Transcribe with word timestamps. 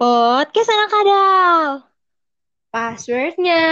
Podcast 0.00 0.72
anak 0.72 0.88
kadal. 0.88 1.64
Passwordnya. 2.72 3.64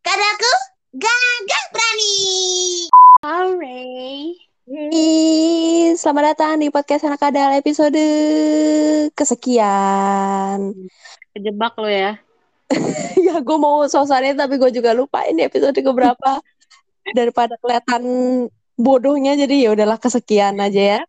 Kadaku 0.00 0.52
gagah 0.96 1.62
berani. 1.76 2.16
Hooray. 3.20 4.32
Ih, 4.96 5.92
Selamat 5.92 6.32
datang 6.32 6.64
di 6.64 6.72
podcast 6.72 7.04
anak 7.04 7.20
kadal 7.20 7.52
episode 7.52 8.00
kesekian. 9.12 10.72
Kejebak 11.36 11.76
lo 11.76 11.92
ya. 11.92 12.16
ya 13.28 13.44
gue 13.44 13.58
mau 13.60 13.84
suasananya 13.84 14.48
tapi 14.48 14.56
gue 14.56 14.72
juga 14.72 14.96
lupa 14.96 15.20
ini 15.28 15.52
episode 15.52 15.76
keberapa. 15.76 16.40
Daripada 17.20 17.60
kelihatan 17.60 18.02
bodohnya 18.80 19.36
jadi 19.36 19.68
ya 19.68 19.76
udahlah 19.76 20.00
kesekian 20.00 20.56
aja 20.64 20.96
ya. 20.96 21.00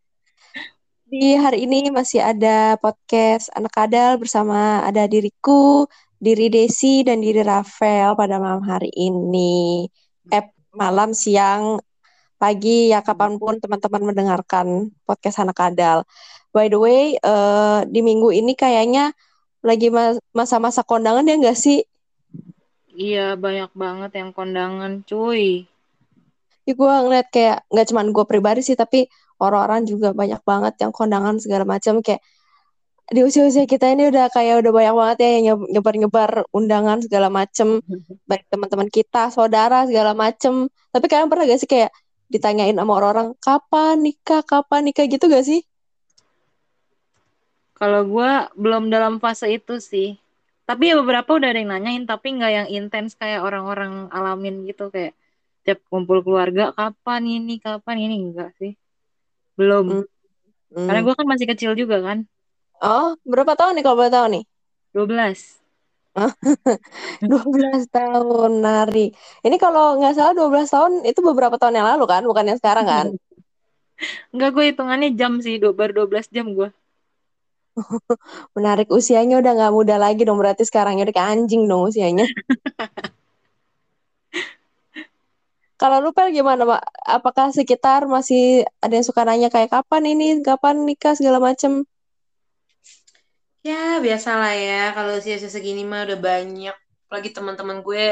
Di 1.13 1.37
hari 1.37 1.69
ini 1.69 1.93
masih 1.93 2.25
ada 2.25 2.73
podcast 2.81 3.53
anak 3.53 3.69
kadal 3.69 4.17
bersama 4.17 4.81
ada 4.81 5.05
diriku, 5.05 5.85
diri 6.17 6.49
Desi 6.49 7.05
dan 7.05 7.21
diri 7.21 7.45
Rafael 7.45 8.17
pada 8.17 8.41
malam 8.41 8.65
hari 8.65 8.89
ini. 8.97 9.85
Eh 10.33 10.41
malam, 10.73 11.13
siang, 11.13 11.77
pagi 12.41 12.89
ya 12.89 13.05
kapan 13.05 13.37
pun 13.37 13.61
teman-teman 13.61 14.09
mendengarkan 14.09 14.89
podcast 15.05 15.37
anak 15.45 15.53
kadal. 15.53 16.01
By 16.49 16.73
the 16.73 16.81
way, 16.81 17.13
eh, 17.21 17.79
di 17.85 18.01
minggu 18.01 18.33
ini 18.33 18.57
kayaknya 18.57 19.13
lagi 19.61 19.93
mas- 19.93 20.17
masa-masa 20.33 20.81
kondangan 20.81 21.29
ya 21.29 21.37
nggak 21.37 21.59
sih? 21.61 21.85
Iya, 22.89 23.37
banyak 23.37 23.69
banget 23.77 24.17
yang 24.17 24.33
kondangan, 24.33 25.05
cuy. 25.05 25.69
Ya 26.65 26.73
gue 26.73 26.89
ngeliat 27.05 27.29
kayak 27.29 27.69
nggak 27.69 27.85
cuman 27.93 28.07
gue 28.09 28.25
pribadi 28.25 28.65
sih 28.65 28.73
tapi 28.73 29.05
orang-orang 29.43 29.83
juga 29.89 30.15
banyak 30.15 30.41
banget 30.47 30.73
yang 30.83 30.91
kondangan 30.95 31.35
segala 31.43 31.63
macam 31.67 31.99
kayak 32.05 32.21
di 33.11 33.19
usia-usia 33.19 33.67
kita 33.67 33.91
ini 33.91 34.07
udah 34.09 34.31
kayak 34.31 34.63
udah 34.63 34.71
banyak 34.71 34.95
banget 34.95 35.17
ya 35.19 35.29
yang 35.35 35.43
nye- 35.45 35.69
nyebar-nyebar 35.75 36.31
undangan 36.55 37.03
segala 37.03 37.27
macem 37.27 37.83
baik 38.29 38.47
teman-teman 38.47 38.87
kita, 38.87 39.27
saudara 39.29 39.83
segala 39.89 40.15
macem. 40.15 40.71
Tapi 40.93 41.05
kalian 41.11 41.27
pernah 41.27 41.43
gak 41.45 41.59
sih 41.61 41.69
kayak 41.69 41.91
ditanyain 42.31 42.73
sama 42.73 42.95
orang-orang 42.97 43.35
kapan 43.43 43.95
nikah, 44.01 44.41
kapan 44.47 44.81
nikah 44.87 45.05
gitu 45.05 45.27
gak 45.29 45.45
sih? 45.45 45.61
Kalau 47.75 48.07
gua 48.07 48.47
belum 48.55 48.87
dalam 48.87 49.19
fase 49.19 49.51
itu 49.51 49.77
sih. 49.83 50.15
Tapi 50.63 50.89
ya 50.89 50.95
beberapa 50.95 51.35
udah 51.35 51.49
ada 51.51 51.59
yang 51.59 51.71
nanyain, 51.75 52.03
tapi 52.07 52.39
nggak 52.39 52.51
yang 52.55 52.67
intens 52.71 53.19
kayak 53.19 53.43
orang-orang 53.43 54.07
alamin 54.15 54.63
gitu. 54.63 54.87
Kayak 54.87 55.11
tiap 55.67 55.79
kumpul 55.91 56.23
keluarga, 56.23 56.71
kapan 56.71 57.21
ini, 57.27 57.59
kapan 57.59 57.97
ini. 58.07 58.15
Enggak 58.31 58.55
sih. 58.55 58.71
Belum. 59.59 60.03
Hmm. 60.73 60.87
Karena 60.89 60.99
gua 61.05 61.13
kan 61.17 61.27
masih 61.29 61.47
kecil 61.49 61.71
juga 61.77 62.01
kan. 62.01 62.25
Oh, 62.83 63.15
berapa 63.23 63.53
tahun 63.55 63.79
nih 63.79 63.83
kalau 63.85 63.97
boleh 63.99 64.11
tahu 64.11 64.27
nih? 64.33 64.43
12. 64.93 65.39
12 67.25 67.83
tahun, 67.95 68.51
nari. 68.61 69.09
Ini 69.41 69.55
kalau 69.57 69.97
nggak 69.97 70.13
salah 70.13 70.33
12 70.37 70.69
tahun 70.69 71.01
itu 71.09 71.19
beberapa 71.25 71.57
tahun 71.57 71.81
yang 71.81 71.87
lalu 71.95 72.05
kan, 72.05 72.21
bukan 72.27 72.53
yang 72.53 72.59
sekarang 72.61 72.85
kan? 72.85 73.05
Enggak, 74.33 74.49
gue 74.53 74.63
hitungannya 74.73 75.09
jam 75.17 75.39
sih. 75.41 75.57
do- 75.61 75.73
Baru 75.73 76.05
12 76.05 76.27
jam 76.29 76.53
gua. 76.53 76.69
Menarik 78.57 78.89
usianya 78.93 79.41
udah 79.41 79.51
nggak 79.57 79.73
muda 79.73 79.95
lagi 79.97 80.21
dong, 80.27 80.37
berarti 80.37 80.61
sekarangnya 80.67 81.09
udah 81.09 81.15
kayak 81.15 81.29
anjing 81.33 81.65
dong 81.65 81.89
usianya. 81.89 82.25
Kalau 85.83 85.97
lu 86.03 86.09
Pel 86.17 86.31
gimana, 86.37 86.63
Pak? 86.71 86.81
Apakah 87.17 87.47
sekitar 87.57 88.01
masih 88.15 88.63
ada 88.83 88.93
yang 88.97 89.03
suka 89.09 89.21
nanya 89.27 89.49
kayak 89.51 89.67
kapan 89.75 90.03
ini, 90.15 90.27
kapan 90.47 90.75
nikah 90.87 91.11
segala 91.19 91.39
macem? 91.47 91.83
Ya 93.67 93.99
biasalah 94.05 94.51
ya 94.67 94.79
kalau 94.95 95.11
usia-usia 95.19 95.51
segini 95.55 95.83
mah 95.91 96.07
udah 96.07 96.19
banyak. 96.29 96.75
Apalagi 97.07 97.29
teman-teman 97.35 97.77
gue 97.87 98.05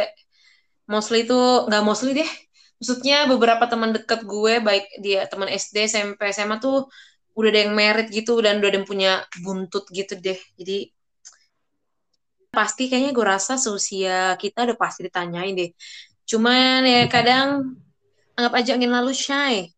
mostly 0.94 1.18
itu 1.26 1.40
nggak 1.68 1.84
mostly 1.88 2.12
deh. 2.20 2.30
Maksudnya 2.80 3.16
beberapa 3.32 3.64
teman 3.72 3.92
dekat 3.96 4.20
gue 4.28 4.54
baik 4.68 4.86
dia 5.06 5.20
teman 5.32 5.48
SD, 5.52 5.78
SMP, 5.92 6.22
SMA 6.36 6.58
tuh 6.66 6.76
udah 7.40 7.50
ada 7.52 7.60
yang 7.64 7.74
merit 7.80 8.08
gitu 8.18 8.34
dan 8.46 8.60
udah 8.60 8.70
ada 8.72 8.78
yang 8.84 8.90
punya 8.92 9.12
buntut 9.46 9.88
gitu 9.96 10.14
deh. 10.20 10.40
Jadi 10.60 10.92
pasti 12.52 12.92
kayaknya 12.92 13.12
gue 13.16 13.26
rasa 13.34 13.56
seusia 13.56 14.36
kita 14.36 14.68
udah 14.68 14.78
pasti 14.84 15.08
ditanyain 15.08 15.56
deh. 15.56 15.72
Cuman 16.30 16.86
ya 16.86 17.06
kadang 17.12 17.78
anggap 18.38 18.54
aja 18.58 18.72
angin 18.78 18.92
lalu 18.92 19.14
shy. 19.14 19.70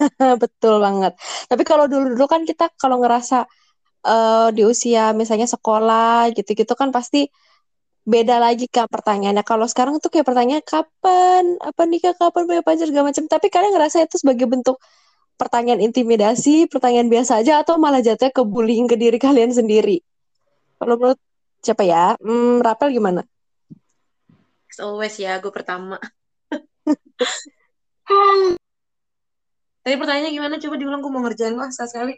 Betul 0.42 0.82
banget. 0.82 1.12
Tapi 1.48 1.62
kalau 1.64 1.86
dulu-dulu 1.88 2.26
kan 2.28 2.42
kita 2.44 2.72
kalau 2.76 3.00
ngerasa 3.00 3.46
eh, 4.06 4.48
di 4.56 4.62
usia 4.66 5.12
misalnya 5.16 5.48
sekolah 5.48 6.32
gitu-gitu 6.36 6.72
kan 6.76 6.90
pasti 6.92 7.28
beda 8.06 8.38
lagi 8.38 8.70
kak 8.70 8.86
pertanyaannya. 8.88 9.42
Kalau 9.42 9.66
sekarang 9.66 9.98
tuh 9.98 10.08
kayak 10.14 10.26
pertanyaan 10.30 10.62
kapan, 10.62 11.58
apa 11.58 11.82
nikah, 11.90 12.14
kapan 12.14 12.42
punya 12.46 12.62
pacar 12.62 12.86
segala 12.86 13.10
macam. 13.10 13.24
Tapi 13.26 13.46
kalian 13.50 13.72
ngerasa 13.74 14.06
itu 14.06 14.16
sebagai 14.22 14.46
bentuk 14.46 14.78
pertanyaan 15.36 15.82
intimidasi, 15.84 16.70
pertanyaan 16.70 17.10
biasa 17.12 17.42
aja 17.44 17.60
atau 17.60 17.76
malah 17.76 18.00
jatuhnya 18.00 18.32
ke 18.32 18.42
bullying 18.46 18.88
ke 18.88 18.96
diri 18.96 19.18
kalian 19.20 19.52
sendiri? 19.52 20.00
Kalau 20.80 20.94
menurut 20.96 21.20
siapa 21.60 21.82
ya? 21.84 22.14
Hmm, 22.22 22.62
Rapel 22.62 22.94
gimana? 22.94 23.26
As 24.76 24.84
always 24.84 25.16
ya, 25.16 25.40
gue 25.40 25.48
pertama. 25.48 25.96
Tadi 29.80 29.96
pertanyaannya 29.96 30.36
gimana? 30.36 30.60
Coba 30.60 30.76
diulang, 30.76 31.00
gue 31.00 31.08
mau 31.08 31.24
ngerjain 31.24 31.56
lah 31.56 31.72
sekali. 31.72 32.12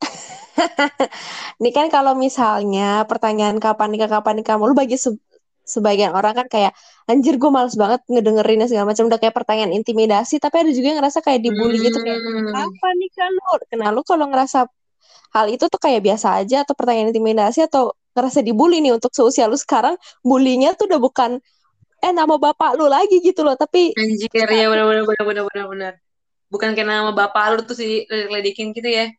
Ini 1.60 1.70
kan 1.76 1.92
kalau 1.92 2.16
misalnya 2.16 3.04
pertanyaan 3.04 3.60
kapan 3.60 3.92
nikah 3.92 4.08
kapan 4.08 4.40
nikah 4.40 4.56
lu 4.56 4.72
bagi 4.72 4.96
se- 4.96 5.20
sebagian 5.68 6.16
orang 6.16 6.32
kan 6.32 6.48
kayak 6.48 6.72
anjir 7.12 7.36
gue 7.36 7.50
males 7.52 7.76
banget 7.76 8.00
ngedengerinnya 8.08 8.72
segala 8.72 8.96
macam 8.96 9.12
udah 9.12 9.20
kayak 9.20 9.36
pertanyaan 9.36 9.76
intimidasi 9.76 10.40
tapi 10.40 10.64
ada 10.64 10.72
juga 10.72 10.96
yang 10.96 11.04
ngerasa 11.04 11.20
kayak 11.20 11.44
dibully 11.44 11.76
gitu 11.76 12.00
kayak 12.00 12.24
Hmm. 12.24 12.56
kapan 12.56 12.94
nikah 12.96 13.28
lu? 13.28 13.40
Nah 13.84 13.92
lu 13.92 14.00
kalau 14.00 14.32
ngerasa 14.32 14.64
hal 15.36 15.46
itu 15.52 15.68
tuh 15.68 15.76
kayak 15.76 16.00
biasa 16.00 16.40
aja 16.40 16.64
atau 16.64 16.72
pertanyaan 16.72 17.12
intimidasi 17.12 17.68
atau 17.68 17.92
ngerasa 18.16 18.40
dibully 18.40 18.80
nih 18.80 18.96
untuk 18.96 19.12
seusia 19.12 19.44
lu 19.44 19.60
sekarang 19.60 20.00
bullyingnya 20.24 20.72
tuh 20.72 20.88
udah 20.88 21.00
bukan 21.04 21.36
eh 22.02 22.12
nama 22.12 22.36
bapak 22.36 22.76
lu 22.76 22.86
lagi 22.86 23.18
gitu 23.24 23.40
loh 23.40 23.56
tapi 23.56 23.96
Anjir, 23.96 24.28
ya 24.32 24.68
bener 24.68 24.84
bener 24.84 25.04
bener 25.04 25.44
bener 25.48 25.64
bener. 25.68 25.92
Bukan 26.52 26.76
kayak 26.76 26.86
nama 26.86 27.10
bapak 27.10 27.44
lu 27.56 27.60
tuh 27.66 27.76
si 27.76 28.04
ledekin 28.08 28.70
gitu 28.76 28.86
ya. 28.86 29.10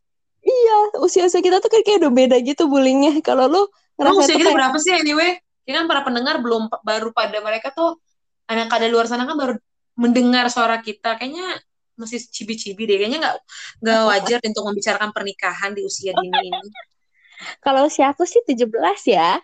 iya 0.47 0.77
usia-usia 1.03 1.43
kita 1.43 1.59
tuh 1.59 1.67
kayak, 1.67 1.99
udah 1.99 2.13
beda 2.13 2.37
gitu 2.39 2.71
bullyingnya 2.71 3.19
kalau 3.19 3.51
lu 3.51 3.61
ngerasa 3.99 4.19
usia 4.23 4.27
tuh 4.31 4.39
kita 4.39 4.49
kayak 4.49 4.59
berapa 4.63 4.77
sih 4.79 4.93
anyway? 4.95 5.31
Ya 5.67 5.83
kan 5.83 5.85
para 5.91 6.01
pendengar 6.07 6.39
belum 6.39 6.71
baru 6.85 7.11
pada 7.11 7.43
mereka 7.43 7.75
tuh 7.75 7.99
anak 8.47 8.71
ada 8.71 8.87
luar 8.87 9.11
sana 9.11 9.27
kan 9.27 9.35
baru 9.35 9.53
mendengar 9.99 10.47
suara 10.47 10.79
kita. 10.79 11.19
Kayaknya 11.19 11.59
masih 11.99 12.23
cibi-cibi 12.31 12.87
deh. 12.87 12.95
Kayaknya 12.95 13.19
nggak 13.19 13.35
nggak 13.83 14.01
wajar 14.07 14.39
untuk 14.47 14.63
membicarakan 14.71 15.09
pernikahan 15.11 15.75
di 15.75 15.83
usia 15.83 16.15
dini 16.15 16.39
ini. 16.47 16.69
kalau 17.65 17.85
usia 17.85 18.09
aku 18.15 18.23
sih 18.25 18.41
17 18.41 18.71
ya 19.13 19.41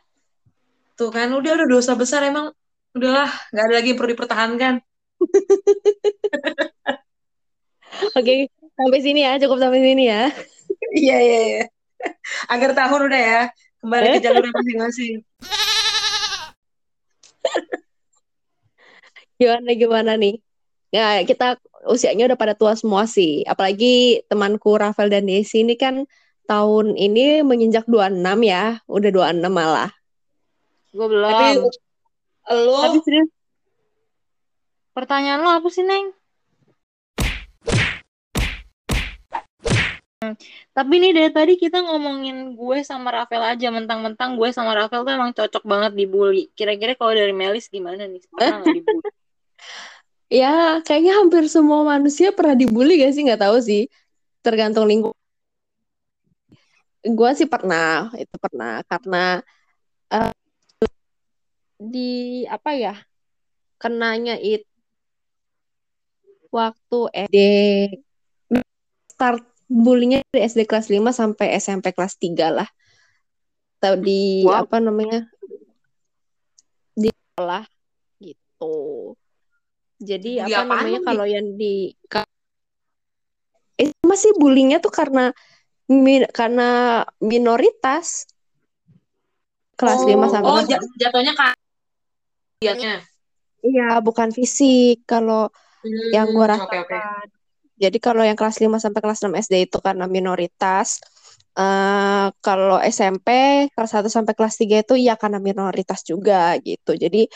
Tuh 0.94 1.10
kan 1.10 1.30
udah 1.34 1.52
udah 1.58 1.68
dosa 1.68 1.98
besar 1.98 2.22
emang. 2.22 2.54
Udahlah, 2.94 3.30
nggak 3.50 3.66
ada 3.66 3.74
lagi 3.74 3.90
yang 3.90 3.98
perlu 3.98 4.14
dipertahankan. 4.14 4.74
Oke, 8.18 8.54
sampai 8.78 9.00
sini 9.02 9.26
ya, 9.26 9.42
cukup 9.42 9.58
sampai 9.58 9.82
sini 9.82 10.10
ya. 10.10 10.30
Iya 10.94 11.18
iya 11.18 11.40
iya. 11.50 11.64
Agar 12.54 12.78
tahun 12.78 13.10
udah 13.10 13.22
ya 13.22 13.42
kembali 13.82 14.06
ke 14.14 14.22
jalur 14.22 14.46
masing-masing. 14.46 15.26
Gimana 19.42 19.74
gimana 19.74 20.14
nih? 20.14 20.38
Ya, 20.94 21.18
kita 21.26 21.58
usianya 21.90 22.30
udah 22.30 22.38
pada 22.38 22.54
tua 22.54 22.78
semua 22.78 23.10
sih. 23.10 23.42
Apalagi 23.50 24.22
temanku 24.30 24.78
Rafael 24.78 25.10
dan 25.10 25.26
Desi 25.26 25.66
ini 25.66 25.74
kan 25.74 26.06
tahun 26.46 26.94
ini 26.94 27.42
menginjak 27.42 27.90
26 27.90 28.22
ya, 28.46 28.86
udah 28.86 29.10
26 29.10 29.50
malah. 29.50 29.90
Gue 30.94 31.10
belum. 31.10 31.34
Tapi 31.34 31.58
lo 32.52 32.80
Tapi 32.84 33.00
serius, 33.06 33.30
Pertanyaan 34.94 35.42
lo 35.42 35.50
apa 35.50 35.68
sih, 35.74 35.82
Neng? 35.82 36.14
Hmm, 40.24 40.36
Tapi 40.72 40.94
nih 41.04 41.12
dari 41.18 41.32
tadi 41.36 41.54
kita 41.60 41.78
ngomongin 41.84 42.56
gue 42.56 42.78
sama 42.86 43.10
Rafael 43.12 43.44
aja. 43.58 43.68
Mentang-mentang 43.74 44.40
gue 44.40 44.50
sama 44.56 44.72
Rafael 44.78 45.04
tuh 45.04 45.14
emang 45.18 45.32
cocok 45.36 45.64
banget 45.68 45.92
dibully. 46.00 46.48
Kira-kira 46.58 46.94
kalau 46.96 47.14
dari 47.18 47.34
Melis 47.36 47.68
gimana 47.68 48.06
nih? 48.08 48.22
Pernah 48.32 48.56
nggak 48.64 48.74
dibully? 48.78 49.10
ya 50.34 50.82
kayaknya 50.82 51.14
hampir 51.22 51.44
semua 51.46 51.86
manusia 51.86 52.34
pernah 52.34 52.56
dibully 52.58 53.02
gak 53.04 53.14
sih? 53.16 53.22
Nggak 53.28 53.42
tahu 53.44 53.58
sih. 53.60 53.82
Tergantung 54.46 54.86
lingkungan. 54.88 55.18
Gue 57.04 57.30
sih 57.36 57.48
pernah, 57.52 58.08
itu 58.16 58.36
pernah. 58.40 58.80
Karena 58.88 59.44
eh, 60.14 60.32
di 61.84 62.44
apa 62.48 62.72
ya, 62.76 62.96
kenanya 63.76 64.40
itu 64.40 64.64
waktu 66.54 67.00
SD 67.28 67.38
start 69.10 69.42
bullyingnya 69.66 70.22
dari 70.30 70.46
SD 70.46 70.70
kelas 70.70 70.88
5 70.94 71.10
sampai 71.10 71.58
SMP 71.58 71.92
kelas 71.92 72.16
3 72.18 72.50
lah. 72.54 72.70
atau 73.84 74.00
di 74.00 74.48
Wow. 74.48 74.64
apa 74.64 74.80
namanya 74.80 75.28
di 76.96 77.12
sekolah 77.12 77.68
gitu. 78.24 78.76
Jadi 80.00 80.40
Bully 80.40 80.56
apa 80.56 80.64
namanya 80.72 81.00
nih? 81.04 81.04
kalau 81.04 81.26
yang 81.28 81.48
di 81.60 81.92
eh, 83.76 83.92
masih 84.08 84.32
bullyingnya 84.40 84.80
tuh 84.80 84.94
karena 84.94 85.36
mi- 85.92 86.30
karena 86.32 87.02
minoritas 87.20 88.24
kelas 89.76 90.06
5 90.08 90.32
sampai 90.32 90.48
Oh, 90.48 90.64
jat- 90.64 90.88
jatuhnya 90.96 91.34
kan 91.36 91.53
dianya. 92.64 92.94
Iya, 93.68 93.84
bukan 94.08 94.30
fisik 94.38 95.08
kalau 95.12 95.48
yang 96.16 96.28
gue 96.36 96.46
Hmm, 96.46 96.64
oke 96.64 96.78
oke. 96.84 97.00
rasakan. 97.00 97.26
Jadi 97.84 97.98
kalau 98.06 98.24
yang 98.28 98.38
kelas 98.40 98.58
5 98.64 98.78
sampai 98.84 99.02
kelas 99.04 99.20
6 99.24 99.34
SD 99.36 99.56
itu 99.68 99.78
karena 99.88 100.06
minoritas. 100.18 100.90
eh 101.60 102.26
kalau 102.46 102.78
SMP 102.82 103.28
kelas 103.76 103.92
1 103.96 104.10
sampai 104.10 104.34
kelas 104.38 104.56
3 104.62 104.76
itu 104.84 104.94
ya 105.08 105.14
karena 105.22 105.38
minoritas 105.50 106.02
juga 106.12 106.58
gitu. 106.68 106.92
Jadi 107.04 107.30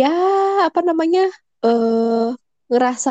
ya 0.00 0.08
apa 0.68 0.80
namanya? 0.88 1.20
eh 1.66 2.28
ngerasa 2.70 3.10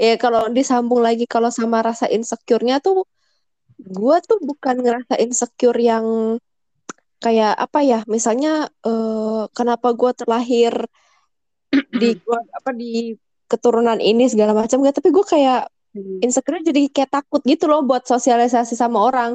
ya 0.00 0.14
kalau 0.22 0.40
disambung 0.56 1.00
lagi 1.06 1.24
kalau 1.34 1.50
sama 1.58 1.78
rasa 1.88 2.06
insecure-nya 2.16 2.76
tuh 2.86 3.04
gue 3.80 4.16
tuh 4.28 4.38
bukan 4.48 4.76
ngerasa 4.84 5.14
insecure 5.24 5.78
yang 5.80 6.06
kayak 7.20 7.52
apa 7.54 7.78
ya? 7.84 7.98
Misalnya 8.08 8.68
eh 8.86 9.42
kenapa 9.56 9.92
gue 9.94 10.10
terlahir 10.16 10.74
di 12.00 12.08
gua 12.24 12.40
apa 12.58 12.70
di 12.74 13.14
keturunan 13.50 13.98
ini 13.98 14.30
segala 14.30 14.54
macam 14.54 14.78
gak 14.82 15.02
tapi 15.02 15.10
gue 15.10 15.26
kayak 15.26 15.66
insecure 16.22 16.62
jadi 16.62 16.86
kayak 16.86 17.10
takut 17.10 17.42
gitu 17.42 17.66
loh 17.66 17.82
buat 17.82 18.06
sosialisasi 18.06 18.74
sama 18.78 18.98
orang. 19.02 19.34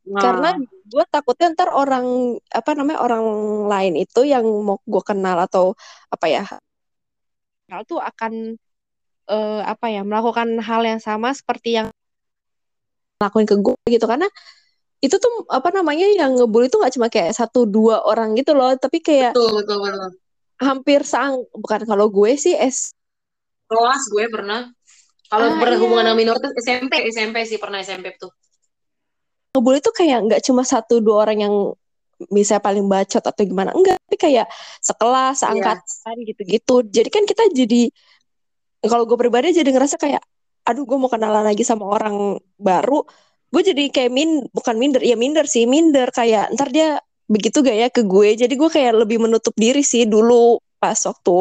Karena 0.00 0.56
Nah, 0.56 0.80
gue 0.90 1.04
takutnya 1.12 1.52
ntar 1.54 1.70
orang 1.70 2.34
apa 2.50 2.70
namanya 2.74 3.04
orang 3.04 3.24
lain 3.68 3.94
itu 4.00 4.26
yang 4.26 4.42
mau 4.42 4.80
gue 4.82 5.02
kenal 5.04 5.36
atau 5.38 5.76
apa 6.10 6.26
ya 6.26 6.42
kenal 7.68 7.86
tuh 7.86 8.00
akan 8.02 8.58
eh, 9.30 9.62
apa 9.62 9.86
ya 9.94 10.02
melakukan 10.02 10.58
hal 10.58 10.82
yang 10.82 10.98
sama 10.98 11.30
seperti 11.30 11.78
yang 11.78 11.88
lakuin 13.20 13.46
ke 13.46 13.54
gue 13.60 13.76
gitu. 13.86 14.08
Karena 14.08 14.26
itu 15.00 15.16
tuh 15.16 15.32
apa 15.48 15.72
namanya 15.72 16.06
yang 16.12 16.36
ngebully 16.36 16.68
itu 16.68 16.76
nggak 16.76 16.94
cuma 16.96 17.08
kayak 17.08 17.32
satu 17.32 17.64
dua 17.64 18.04
orang 18.04 18.36
gitu 18.36 18.52
loh 18.52 18.76
tapi 18.76 19.00
kayak 19.00 19.32
Betul 19.32 19.50
betul 19.64 19.78
betul. 19.80 20.10
hampir 20.60 21.00
sang 21.02 21.40
bukan 21.56 21.80
kalau 21.88 22.06
gue 22.08 22.36
sih 22.36 22.52
es 22.52 22.92
Kelas 23.70 24.02
gue 24.10 24.26
pernah. 24.28 24.66
Kalau 25.30 25.46
Ah, 25.46 25.58
berhubungan 25.62 26.02
iya. 26.02 26.10
dengan 26.10 26.18
minoritas 26.18 26.52
SMP 26.58 27.06
SMP 27.06 27.46
sih 27.46 27.56
pernah 27.56 27.78
SMP 27.80 28.12
tuh. 28.18 28.34
ngebully 29.50 29.78
tuh 29.82 29.90
kayak 29.90 30.18
nggak 30.26 30.40
cuma 30.46 30.62
satu 30.62 31.02
dua 31.02 31.26
orang 31.26 31.38
yang 31.42 31.54
bisa 32.30 32.60
paling 32.60 32.84
bacot 32.86 33.24
atau 33.24 33.42
gimana 33.42 33.72
enggak 33.72 33.96
tapi 34.06 34.16
kayak 34.20 34.46
sekelas 34.78 35.40
seangkatan 35.40 36.16
gitu-gitu 36.28 36.84
jadi 36.86 37.08
kan 37.08 37.24
kita 37.24 37.48
jadi 37.50 37.88
kalau 38.84 39.04
gue 39.08 39.16
pribadi 39.18 39.56
jadi 39.56 39.70
ngerasa 39.72 39.96
kayak 39.96 40.22
aduh 40.62 40.84
gue 40.84 40.96
mau 41.00 41.08
kenalan 41.08 41.42
lagi 41.42 41.64
sama 41.64 41.88
orang 41.88 42.36
baru 42.60 43.02
gue 43.50 43.62
jadi 43.66 43.84
kayak 43.90 44.10
min 44.14 44.30
bukan 44.54 44.78
minder 44.78 45.02
ya 45.02 45.18
minder 45.18 45.44
sih 45.44 45.66
minder. 45.66 46.08
Kayak 46.14 46.54
ntar 46.54 46.70
dia 46.70 47.02
begitu 47.26 47.62
gak 47.62 47.76
ya 47.76 47.88
ke 47.90 48.02
gue? 48.06 48.38
Jadi 48.38 48.54
gue 48.54 48.70
kayak 48.70 49.06
lebih 49.06 49.22
menutup 49.22 49.54
diri 49.58 49.82
sih 49.82 50.06
dulu 50.06 50.58
pas 50.80 50.96
waktu 50.96 51.36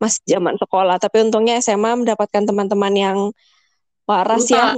masih 0.00 0.22
zaman 0.26 0.56
sekolah. 0.58 0.96
Tapi 0.98 1.28
untungnya 1.28 1.60
SMA 1.60 2.04
mendapatkan 2.04 2.42
teman-teman 2.44 2.92
yang 2.96 3.18
waras 4.08 4.48
ya. 4.48 4.76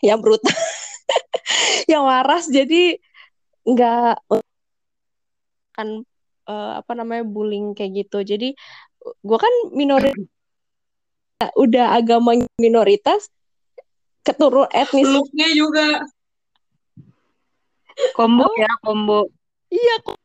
Yang 0.00 0.18
brutal. 0.22 0.50
Yang 1.90 2.02
waras 2.02 2.44
jadi 2.50 2.82
nggak 3.66 4.14
kan 5.76 5.88
eh, 6.46 6.72
apa 6.80 6.92
namanya 6.98 7.22
bullying 7.22 7.74
kayak 7.76 8.06
gitu. 8.06 8.22
Jadi 8.26 8.54
gue 9.02 9.38
kan 9.38 9.54
minoritas 9.70 10.18
udah 11.62 11.94
agama 11.94 12.34
minoritas 12.58 13.28
keturun 14.26 14.66
etnis 14.74 15.06
Looknya 15.06 15.48
juga. 15.54 16.02
combo 18.12 18.44
ya, 18.58 18.68
combo. 18.84 19.30
iya 19.72 19.96
kok 20.04 20.18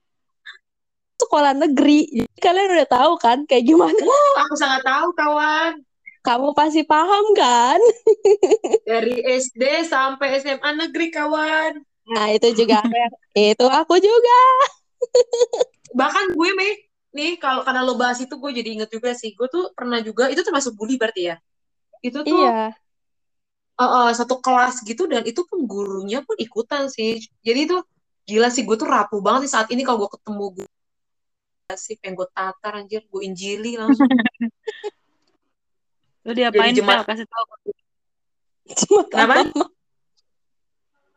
sekolah 1.21 1.53
negeri 1.55 2.09
Jadi 2.09 2.39
kalian 2.41 2.73
udah 2.75 2.89
tahu 2.89 3.11
kan 3.15 3.37
kayak 3.45 3.63
gimana 3.63 3.93
Oh, 3.93 4.33
aku 4.41 4.55
sangat 4.57 4.81
tahu 4.83 5.13
kawan. 5.13 5.79
kamu 6.21 6.51
pasti 6.51 6.81
paham 6.83 7.25
kan 7.33 7.79
Dari 8.89 9.21
SD 9.23 9.85
sampai 9.87 10.41
SMA 10.41 10.69
negeri 10.75 11.07
kawan. 11.09 11.79
nah 12.11 12.27
itu 12.27 12.51
juga 12.57 12.81
itu 13.31 13.65
aku 13.65 13.95
juga 14.01 14.39
Bahkan 15.99 16.35
gue 16.35 16.49
Mei, 16.55 16.71
nih 17.11 17.35
kalau 17.35 17.63
karena 17.67 17.83
lo 17.83 17.95
bahas 17.95 18.19
itu 18.19 18.31
gue 18.31 18.51
jadi 18.55 18.79
inget 18.79 18.89
juga 18.89 19.11
sih. 19.11 19.35
Gue 19.35 19.51
tuh 19.51 19.75
pernah 19.75 19.99
juga 19.99 20.31
itu 20.31 20.39
termasuk 20.39 20.71
bully 20.71 20.95
berarti 20.95 21.31
ya. 21.31 21.35
Itu 21.99 22.23
tuh 22.23 22.31
iya 22.31 22.71
uh, 23.77 23.83
uh, 23.83 24.09
satu 24.11 24.41
kelas 24.43 24.83
gitu 24.83 25.07
dan 25.07 25.23
itu 25.23 25.45
pun 25.47 25.63
gurunya 25.63 26.25
pun 26.25 26.35
ikutan 26.35 26.89
sih. 26.91 27.21
Jadi 27.45 27.59
itu 27.69 27.77
gila 28.25 28.49
sih 28.51 28.63
gue 28.63 28.75
tuh 28.75 28.89
rapuh 28.89 29.19
banget 29.23 29.47
sih 29.47 29.51
saat 29.55 29.67
ini 29.71 29.85
kalau 29.85 30.07
gue 30.07 30.11
ketemu 30.15 30.45
gue 30.61 30.67
sih 31.79 31.95
pengen 32.03 32.19
gue 32.19 32.27
tatar 32.35 32.83
anjir, 32.83 33.03
gue 33.07 33.21
injili 33.23 33.79
langsung. 33.79 34.07
Lu 36.27 36.31
diapain, 36.37 36.69
Jadi 36.69 36.83
jemaat. 36.83 37.05
Kasih 37.07 37.25
cuma 37.25 39.03
Kenapa? 39.09 39.65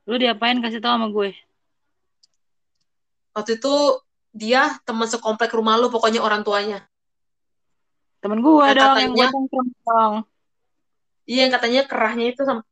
Lu 0.08 0.16
diapain 0.16 0.58
kasih 0.64 0.80
tahu 0.80 0.94
sama 0.96 1.08
gue. 1.12 1.30
Waktu 3.36 3.58
itu 3.60 3.74
dia 4.34 4.78
teman 4.82 5.06
sekomplek 5.06 5.52
rumah 5.52 5.76
lu 5.76 5.92
pokoknya 5.92 6.24
orang 6.24 6.42
tuanya. 6.42 6.82
Temen 8.24 8.40
gue 8.40 8.66
dong 8.74 8.96
yang 8.96 9.12
gue 9.12 9.28
tongkrong. 9.28 10.24
Iya 11.24 11.48
yang 11.48 11.52
katanya 11.56 11.82
kerahnya 11.88 12.26
itu 12.32 12.42
sama 12.44 12.62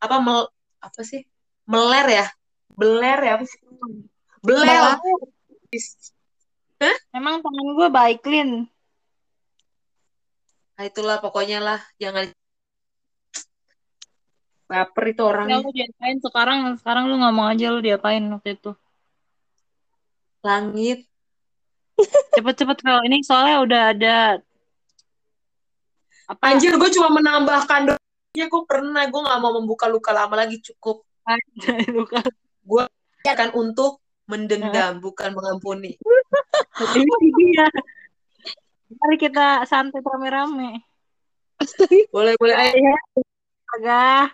apa 0.00 0.16
mel 0.24 0.48
apa 0.80 1.00
sih? 1.04 1.24
Meler 1.68 2.06
ya? 2.08 2.26
Beler 2.72 3.18
ya? 3.20 3.34
Beler. 4.40 4.96
Emang 7.12 7.42
temen 7.44 7.66
gue 7.76 7.88
baik, 7.90 8.24
Lin. 8.24 8.64
Nah 10.78 10.84
itulah 10.86 11.18
pokoknya 11.18 11.58
lah 11.58 11.80
jangan 11.98 12.30
baper 14.70 15.04
itu 15.10 15.22
Ya 15.24 15.26
orangnya 15.26 15.56
lu 15.58 15.70
diapain 15.74 16.16
sekarang? 16.22 16.58
Sekarang 16.78 17.04
lu 17.10 17.18
ngomong 17.18 17.46
aja 17.50 17.66
lu 17.74 17.82
diapain 17.82 18.22
waktu 18.30 18.54
itu. 18.54 18.72
langit 20.38 21.02
Cepet-cepet 22.30 22.78
kalau 22.78 23.02
ini 23.02 23.26
soalnya 23.26 23.58
udah 23.58 23.82
ada 23.90 24.16
apa 26.28 26.42
anjir 26.52 26.76
gue 26.76 26.90
cuma 26.92 27.08
menambahkan 27.16 27.96
doanya 27.96 28.46
gue 28.46 28.62
pernah 28.68 29.02
gue 29.08 29.20
nggak 29.24 29.40
mau 29.40 29.52
membuka 29.56 29.88
luka 29.88 30.12
lama 30.12 30.44
lagi 30.44 30.60
cukup 30.60 31.02
luka 31.96 32.22
kan 33.24 33.52
untuk 33.56 34.04
mendendam 34.28 35.00
bukan 35.00 35.32
mengampuni 35.32 35.96
ini 36.78 37.28
dia. 37.36 37.66
Mari 38.88 39.16
kita 39.20 39.68
santai 39.68 40.00
rame-rame. 40.00 40.80
boleh 42.14 42.34
boleh 42.38 42.54
ayo 42.54 42.94
Agak. 43.76 44.32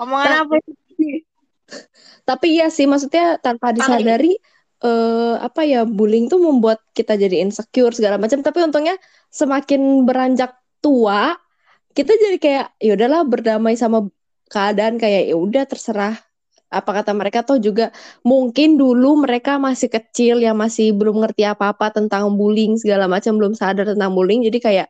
Omongan 0.00 0.48
apa 0.48 0.54
sih? 0.96 1.20
Tapi 2.24 2.46
iya 2.56 2.72
sih, 2.72 2.88
maksudnya 2.88 3.36
tanpa 3.38 3.76
disadari 3.76 4.38
eh 4.84 5.36
apa 5.40 5.64
ya 5.64 5.88
bullying 5.88 6.28
tuh 6.28 6.40
membuat 6.40 6.80
kita 6.96 7.16
jadi 7.20 7.44
insecure 7.44 7.92
segala 7.92 8.16
macam. 8.16 8.40
Tapi 8.40 8.58
untungnya 8.64 8.96
semakin 9.28 10.08
beranjak 10.08 10.56
tua, 10.84 11.32
kita 11.96 12.12
jadi 12.12 12.36
kayak 12.36 12.66
ya 12.76 12.92
udahlah 12.92 13.24
berdamai 13.24 13.74
sama 13.80 14.04
keadaan 14.52 15.00
kayak 15.00 15.32
ya 15.32 15.36
udah 15.40 15.64
terserah 15.64 16.14
apa 16.68 16.90
kata 16.90 17.14
mereka 17.14 17.46
tuh 17.46 17.62
juga 17.62 17.94
mungkin 18.26 18.76
dulu 18.76 19.24
mereka 19.24 19.56
masih 19.62 19.88
kecil 19.88 20.42
yang 20.42 20.58
masih 20.58 20.90
belum 20.92 21.22
ngerti 21.22 21.46
apa-apa 21.46 21.94
tentang 21.94 22.34
bullying 22.34 22.74
segala 22.76 23.06
macam 23.06 23.38
belum 23.38 23.54
sadar 23.54 23.86
tentang 23.94 24.10
bullying 24.10 24.42
jadi 24.42 24.58
kayak 24.58 24.88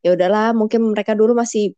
ya 0.00 0.10
udahlah 0.16 0.56
mungkin 0.56 0.96
mereka 0.96 1.12
dulu 1.12 1.36
masih 1.36 1.76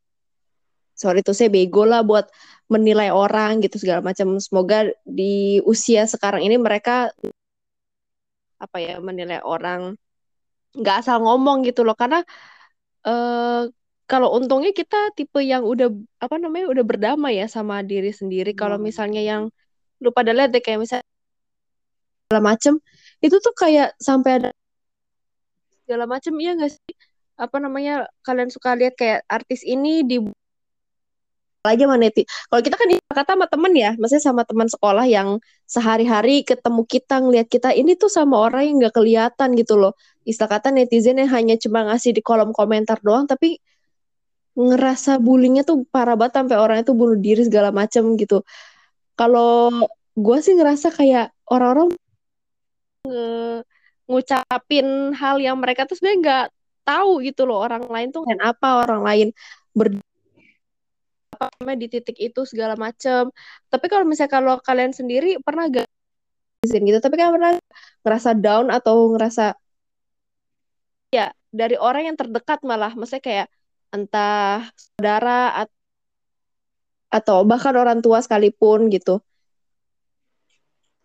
sorry 0.99 1.23
tuh 1.27 1.35
saya 1.35 1.51
bego 1.51 1.83
lah 1.87 2.03
buat 2.07 2.31
menilai 2.69 3.09
orang 3.15 3.65
gitu 3.65 3.81
segala 3.81 4.05
macam. 4.05 4.37
Semoga 4.43 4.91
di 5.07 5.63
usia 5.65 6.05
sekarang 6.05 6.45
ini 6.45 6.61
mereka 6.61 7.15
apa 8.59 8.77
ya 8.83 8.99
menilai 8.99 9.41
orang 9.41 9.95
nggak 10.75 10.97
asal 11.07 11.23
ngomong 11.23 11.63
gitu 11.65 11.87
loh 11.87 11.95
karena 11.95 12.27
eh 13.07 13.63
kalau 14.09 14.29
untungnya 14.41 14.73
kita 14.73 15.13
tipe 15.13 15.37
yang 15.45 15.63
udah 15.69 15.93
apa 16.25 16.41
namanya 16.41 16.73
udah 16.73 16.85
berdamai 16.89 17.37
ya 17.37 17.47
sama 17.47 17.85
diri 17.85 18.09
sendiri. 18.11 18.57
Kalau 18.57 18.81
misalnya 18.81 19.21
yang 19.21 19.53
lu 20.01 20.09
pada 20.17 20.33
lihat 20.33 20.49
deh 20.55 20.65
kayak 20.65 20.81
misalnya 20.81 21.07
segala 22.25 22.41
macem 22.55 22.75
itu 23.21 23.37
tuh 23.37 23.55
kayak 23.57 23.93
sampai 24.01 24.31
ada 24.41 24.51
segala 25.85 26.05
macem 26.09 26.33
iya 26.41 26.57
nggak 26.57 26.73
sih? 26.73 26.95
Apa 27.37 27.61
namanya 27.61 28.09
kalian 28.25 28.49
suka 28.49 28.75
lihat 28.81 28.97
kayak 28.97 29.21
artis 29.29 29.61
ini 29.65 30.03
di 30.09 30.25
aja 31.75 31.85
neti. 31.97 32.23
Kalau 32.49 32.63
kita 32.65 32.77
kan 32.81 32.89
kata 33.13 33.33
sama 33.37 33.47
temen 33.51 33.73
ya, 33.77 33.91
maksudnya 34.01 34.25
sama 34.25 34.43
teman 34.49 34.69
sekolah 34.69 35.05
yang 35.09 35.39
sehari-hari 35.69 36.43
ketemu 36.47 36.83
kita 36.89 37.21
ngelihat 37.21 37.49
kita 37.49 37.71
ini 37.77 37.95
tuh 37.95 38.09
sama 38.09 38.41
orang 38.41 38.69
yang 38.69 38.75
nggak 38.81 38.95
kelihatan 38.97 39.49
gitu 39.57 39.75
loh. 39.77 39.93
Istilah 40.25 40.51
kata 40.59 40.69
netizen 40.73 41.21
yang 41.21 41.31
hanya 41.33 41.57
cuma 41.61 41.85
ngasih 41.89 42.17
di 42.17 42.23
kolom 42.25 42.53
komentar 42.57 42.99
doang, 43.05 43.29
tapi 43.29 43.61
ngerasa 44.59 45.23
bullyingnya 45.23 45.63
tuh 45.63 45.87
parah 45.89 46.19
banget 46.19 46.43
sampai 46.43 46.57
orang 46.59 46.79
itu 46.83 46.93
bunuh 46.97 47.19
diri 47.21 47.47
segala 47.47 47.71
macem 47.71 48.19
gitu. 48.19 48.43
Kalau 49.15 49.71
gue 50.19 50.39
sih 50.43 50.59
ngerasa 50.59 50.91
kayak 50.91 51.31
orang-orang 51.47 51.95
nge- 53.07 53.63
ngucapin 54.09 55.13
hal 55.15 55.37
yang 55.39 55.57
mereka 55.61 55.85
tuh 55.85 55.95
sebenarnya 55.95 56.19
nggak 56.25 56.47
tahu 56.89 57.21
gitu 57.21 57.45
loh 57.45 57.61
orang 57.61 57.85
lain 57.85 58.09
tuh 58.09 58.25
kan 58.25 58.39
apa 58.41 58.69
orang 58.89 59.03
lain 59.05 59.29
ber 59.77 59.93
apa 61.39 61.55
namanya 61.63 61.79
di 61.87 61.89
titik 61.89 62.19
itu 62.19 62.43
segala 62.43 62.75
macem. 62.75 63.31
Tapi 63.71 63.87
kalau 63.87 64.03
misalnya 64.03 64.33
kalau 64.35 64.55
kalian 64.59 64.91
sendiri 64.91 65.39
pernah 65.39 65.71
gak 65.71 65.87
gitu, 66.67 66.99
tapi 66.99 67.15
kan 67.15 67.31
pernah 67.31 67.55
ngerasa 68.03 68.35
down 68.35 68.67
atau 68.75 69.15
ngerasa 69.15 69.55
ya 71.15 71.31
dari 71.55 71.79
orang 71.79 72.11
yang 72.11 72.17
terdekat 72.19 72.59
malah, 72.67 72.93
maksudnya 72.99 73.23
kayak 73.23 73.47
entah 73.95 74.67
saudara 74.77 75.65
at- 75.65 75.79
atau 77.09 77.47
bahkan 77.47 77.73
orang 77.79 78.03
tua 78.03 78.19
sekalipun 78.21 78.91
gitu. 78.91 79.23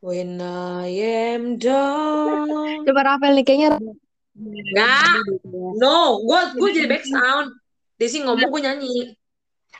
When 0.03 0.41
I 0.43 0.91
am 1.37 1.55
down. 1.55 2.83
Coba 2.83 3.15
Rafael 3.15 3.39
nih 3.39 3.45
kayaknya 3.47 3.79
Nah, 4.73 5.21
no, 5.77 6.19
gue 6.25 6.39
gue 6.57 6.69
jadi 6.73 6.87
back 6.89 7.05
sound. 7.05 7.53
Desi 7.95 8.25
ngomong 8.25 8.49
gue 8.49 8.61
nyanyi. 8.65 9.13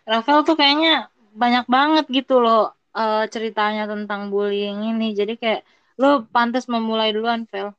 Rafael 0.03 0.43
tuh 0.43 0.55
kayaknya 0.59 1.07
banyak 1.33 1.65
banget 1.65 2.05
gitu 2.11 2.43
loh 2.43 2.75
eh, 2.93 3.25
ceritanya 3.31 3.87
tentang 3.89 4.29
bullying 4.29 4.93
ini. 4.95 5.15
Jadi 5.15 5.39
kayak 5.39 5.61
lo 5.97 6.25
pantas 6.29 6.65
memulai 6.67 7.13
duluan, 7.13 7.45
Vel. 7.47 7.71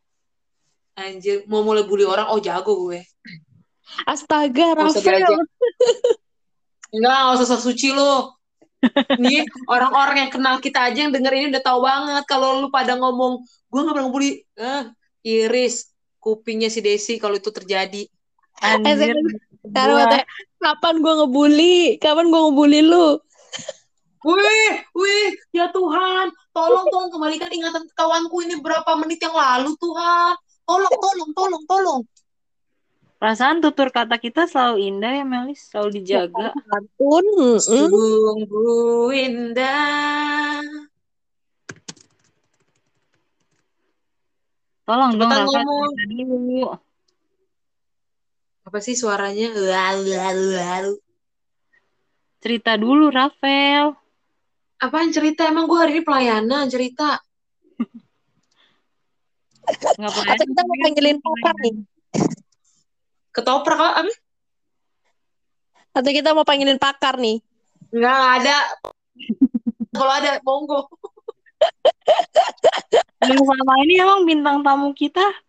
Anjir, 0.95 1.43
mau 1.51 1.67
mulai 1.67 1.83
bully 1.83 2.07
orang, 2.07 2.31
oh 2.31 2.39
jago 2.39 2.87
gue. 2.87 3.03
astaga 4.07 4.79
Rafael. 4.79 5.43
Enggak, 6.95 7.19
gak 7.27 7.35
usah 7.35 7.47
sok 7.51 7.63
suci 7.67 7.91
lo. 7.91 8.39
Nih, 9.19 9.43
orang-orang 9.67 10.27
yang 10.27 10.31
kenal 10.31 10.63
kita 10.63 10.87
aja 10.87 11.07
yang 11.07 11.11
denger 11.11 11.35
ini 11.35 11.47
udah 11.51 11.63
tahu 11.67 11.83
banget. 11.83 12.23
Kalau 12.31 12.63
lu 12.63 12.71
pada 12.71 12.95
ngomong, 12.95 13.43
gue 13.43 13.81
gak 13.83 13.95
pernah 13.99 14.07
ngebully. 14.07 14.47
Eh, 14.55 14.83
iris, 15.27 15.91
kupingnya 16.23 16.71
si 16.71 16.79
Desi 16.79 17.19
kalau 17.19 17.35
itu 17.35 17.51
terjadi. 17.51 18.07
Anjir. 18.63 19.11
Sekarang 19.65 19.97
gua- 19.99 20.03
katanya, 20.07 20.27
kapan 20.65 21.05
gue 21.05 21.13
ngebully? 21.13 21.79
Kapan 22.01 22.33
gue 22.33 22.41
ngebully 22.41 22.81
lu? 22.81 23.21
Wih, 24.25 24.73
wih, 24.97 25.37
ya 25.53 25.69
Tuhan, 25.69 26.33
tolong 26.57 26.89
tolong 26.89 27.13
kembalikan 27.13 27.53
ingatan 27.53 27.85
kawanku 27.93 28.41
ini 28.41 28.57
berapa 28.57 28.97
menit 28.97 29.21
yang 29.21 29.37
lalu 29.37 29.77
Tuhan. 29.77 30.33
Tolong, 30.65 30.97
tolong, 30.97 31.31
tolong, 31.37 31.65
tolong. 31.69 32.01
Perasaan 33.21 33.61
tutur 33.61 33.93
kata 33.93 34.17
kita 34.17 34.49
selalu 34.49 34.89
indah 34.89 35.13
ya, 35.13 35.25
Melis. 35.29 35.69
Selalu 35.69 36.01
dijaga. 36.01 36.57
Santun. 36.57 37.25
mm-mm. 37.37 37.61
Sungguh 37.61 39.13
indah. 39.13 40.65
Tolong 44.89 45.13
dong, 45.21 45.33
dulu. 46.09 46.84
Apa 48.75 48.83
sih 48.83 48.99
suaranya? 48.99 49.55
Lalu, 49.55 50.19
lalu, 50.19 50.47
lalu. 50.59 50.95
Cerita 52.43 52.75
dulu, 52.75 53.07
Rafael. 53.07 53.95
Apaan 54.83 55.15
cerita? 55.15 55.47
Emang 55.47 55.71
gue 55.71 55.79
hari 55.79 55.95
ini 55.95 56.03
pelayanan 56.03 56.67
cerita. 56.67 57.23
Nggak 59.95 60.11
apa 60.11 60.21
Atau 60.27 60.45
kita 60.51 60.67
mau 60.67 60.79
panggilin 60.83 61.19
pakar 61.23 61.55
nih? 61.63 61.75
Ketoprak 63.31 63.79
apa? 63.79 64.11
Atau 65.95 66.11
kita 66.11 66.35
mau 66.35 66.43
panggilin 66.43 66.83
pakar 66.83 67.15
nih? 67.23 67.39
Enggak, 67.95 68.11
nggak 68.11 68.35
ada. 68.43 68.59
Kalau 69.95 70.13
ada, 70.19 70.43
monggo. 70.43 70.91
Dan 73.23 73.39
selama 73.39 73.75
ini 73.87 74.03
emang 74.03 74.27
bintang 74.27 74.67
tamu 74.67 74.91
kita 74.99 75.44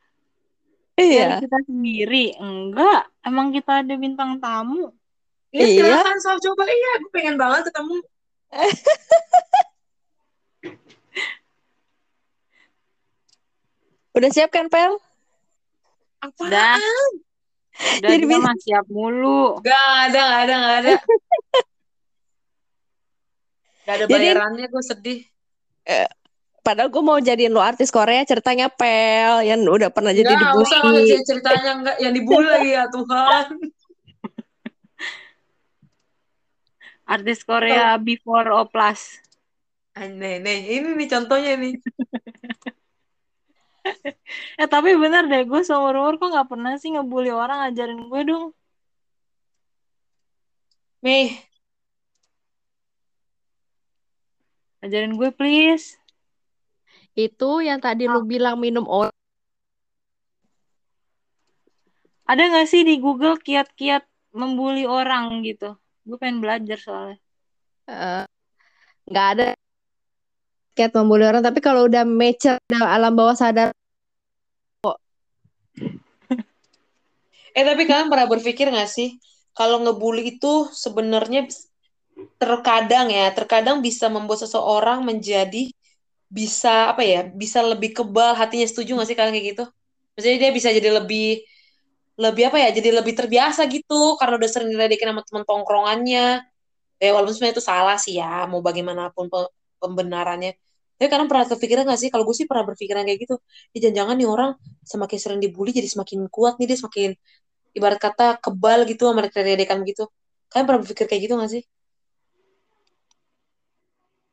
Iya. 0.96 1.24
dari 1.28 1.36
kita 1.44 1.60
sendiri. 1.68 2.26
Enggak, 2.40 3.02
emang 3.22 3.52
kita 3.52 3.84
ada 3.84 3.94
bintang 3.96 4.40
tamu. 4.40 4.96
Iya, 5.52 5.66
Iya. 5.66 5.84
silakan 5.84 6.18
Sal 6.20 6.38
coba. 6.40 6.64
Iya, 6.66 6.92
gue 7.00 7.12
pengen 7.12 7.36
banget 7.36 7.62
ketemu. 7.68 7.96
Udah 14.16 14.30
siap 14.32 14.50
kan, 14.50 14.72
Pel? 14.72 14.96
Apa? 16.24 16.42
Udah. 16.42 16.80
Udah 18.00 18.08
Jadi 18.08 18.24
dia 18.24 18.32
bisa- 18.32 18.40
mah 18.42 18.56
siap 18.56 18.86
mulu. 18.88 19.60
Gak 19.60 19.76
ada, 20.08 20.20
gak 20.24 20.42
ada, 20.42 20.56
gak 20.56 20.76
ada. 20.80 20.94
Gak 23.86 23.94
ada 23.94 24.06
Jadi- 24.08 24.16
bayarannya, 24.18 24.66
gue 24.66 24.82
sedih. 24.82 25.20
Padahal 26.66 26.90
gue 26.90 27.04
mau 27.06 27.22
jadiin 27.22 27.54
lo 27.54 27.62
artis 27.62 27.94
Korea 27.94 28.26
ceritanya 28.26 28.74
Pel 28.74 29.46
yang 29.46 29.62
udah 29.70 29.94
pernah 29.94 30.10
jadi 30.10 30.34
usah 30.34 30.82
nggak 30.82 31.06
usah 31.06 31.22
ceritanya 31.30 31.72
enggak 31.78 32.02
yang 32.02 32.14
dibully 32.18 32.74
ya 32.74 32.90
Tuhan. 32.90 33.54
Artis 37.06 37.46
Korea 37.46 38.02
before 38.02 38.50
O 38.50 38.66
plus. 38.66 39.22
Aneh, 39.94 40.42
nih, 40.42 40.82
ini 40.82 40.98
nih 40.98 41.06
contohnya 41.06 41.54
nih. 41.54 41.78
Eh 44.58 44.66
tapi 44.66 44.98
bener 44.98 45.30
deh, 45.30 45.46
gue 45.46 45.62
seumur 45.62 45.94
umur 45.94 46.18
kok 46.18 46.34
nggak 46.34 46.50
pernah 46.50 46.74
sih 46.82 46.98
ngebully 46.98 47.30
orang 47.30 47.70
ajarin 47.70 48.10
gue 48.10 48.22
dong. 48.26 48.50
Nih, 51.06 51.38
Ajarin 54.86 55.18
gue 55.18 55.34
please. 55.34 55.98
Itu 57.16 57.64
yang 57.64 57.80
tadi 57.80 58.12
lu 58.12 58.28
bilang 58.28 58.60
minum 58.60 58.84
oat. 58.86 59.16
Ada 62.28 62.44
nggak 62.52 62.68
sih 62.68 62.84
di 62.84 63.00
Google 63.00 63.40
kiat-kiat 63.40 64.04
membuli 64.36 64.84
orang 64.84 65.40
gitu? 65.48 65.80
Gue 66.04 66.18
pengen 66.20 66.44
belajar 66.44 66.78
soalnya. 66.78 67.18
eh, 67.86 68.26
nggak 69.06 69.28
ada 69.38 69.46
kayak 70.76 70.92
membuli 70.98 71.24
orang 71.24 71.46
tapi 71.46 71.62
kalau 71.62 71.86
udah 71.86 72.04
mature 72.04 72.58
udah 72.68 72.82
alam 72.90 73.14
bawah 73.14 73.38
sadar 73.38 73.70
eh 77.56 77.64
tapi 77.64 77.88
kalian 77.88 78.12
pernah 78.12 78.28
berpikir 78.28 78.68
gak 78.68 78.92
sih 78.92 79.16
kalau 79.56 79.80
ngebully 79.80 80.36
itu 80.36 80.68
sebenarnya 80.76 81.48
terkadang 82.36 83.08
ya, 83.08 83.32
terkadang 83.32 83.80
bisa 83.80 84.12
membuat 84.12 84.44
seseorang 84.44 85.08
menjadi 85.08 85.72
bisa 86.38 86.70
apa 86.92 87.02
ya, 87.12 87.20
bisa 87.42 87.60
lebih 87.72 87.90
kebal 87.98 88.32
hatinya. 88.40 88.66
Setuju 88.72 88.90
gak 89.00 89.08
sih 89.10 89.18
kalian 89.18 89.34
kayak 89.36 89.48
gitu? 89.56 89.64
Maksudnya 90.16 90.38
dia 90.44 90.52
bisa 90.58 90.70
jadi 90.78 90.90
lebih 91.00 91.24
lebih 92.16 92.44
apa 92.50 92.58
ya, 92.64 92.70
jadi 92.78 92.90
lebih 93.00 93.14
terbiasa 93.20 93.62
gitu 93.68 94.16
karena 94.20 94.34
udah 94.40 94.50
sering 94.54 94.70
diledekin 94.72 95.12
sama 95.12 95.22
teman 95.28 95.44
tongkrongannya. 95.50 96.26
Ya 97.04 97.10
walaupun 97.16 97.34
sebenarnya 97.36 97.56
itu 97.60 97.66
salah 97.66 97.98
sih 98.00 98.14
ya, 98.22 98.48
mau 98.52 98.62
bagaimanapun 98.68 99.26
pe- 99.34 99.52
pembenarannya. 99.82 100.52
Tapi 100.98 101.08
kadang 101.12 101.28
pernah 101.32 101.46
kepikiran 101.52 101.84
gak 101.92 102.00
sih? 102.02 102.10
Kalau 102.14 102.24
gue 102.28 102.36
sih 102.40 102.48
pernah 102.50 102.66
berpikiran 102.70 103.04
kayak 103.08 103.20
gitu. 103.28 103.36
Ya, 103.76 103.78
jangan-jangan 103.90 104.16
nih 104.22 104.28
orang 104.32 104.52
semakin 104.88 105.20
sering 105.24 105.40
dibully 105.44 105.72
jadi 105.76 105.90
semakin 105.92 106.20
kuat 106.32 106.54
nih 106.60 106.68
dia 106.72 106.78
semakin 106.82 107.10
ibarat 107.78 108.00
kata 108.02 108.24
kebal 108.44 108.80
gitu 108.92 109.04
sama 109.10 109.22
ledekan 109.28 109.80
gitu. 109.90 110.04
Kalian 110.52 110.66
pernah 110.70 110.82
berpikir 110.84 111.06
kayak 111.10 111.22
gitu 111.28 111.34
gak 111.42 111.52
sih? 111.56 111.64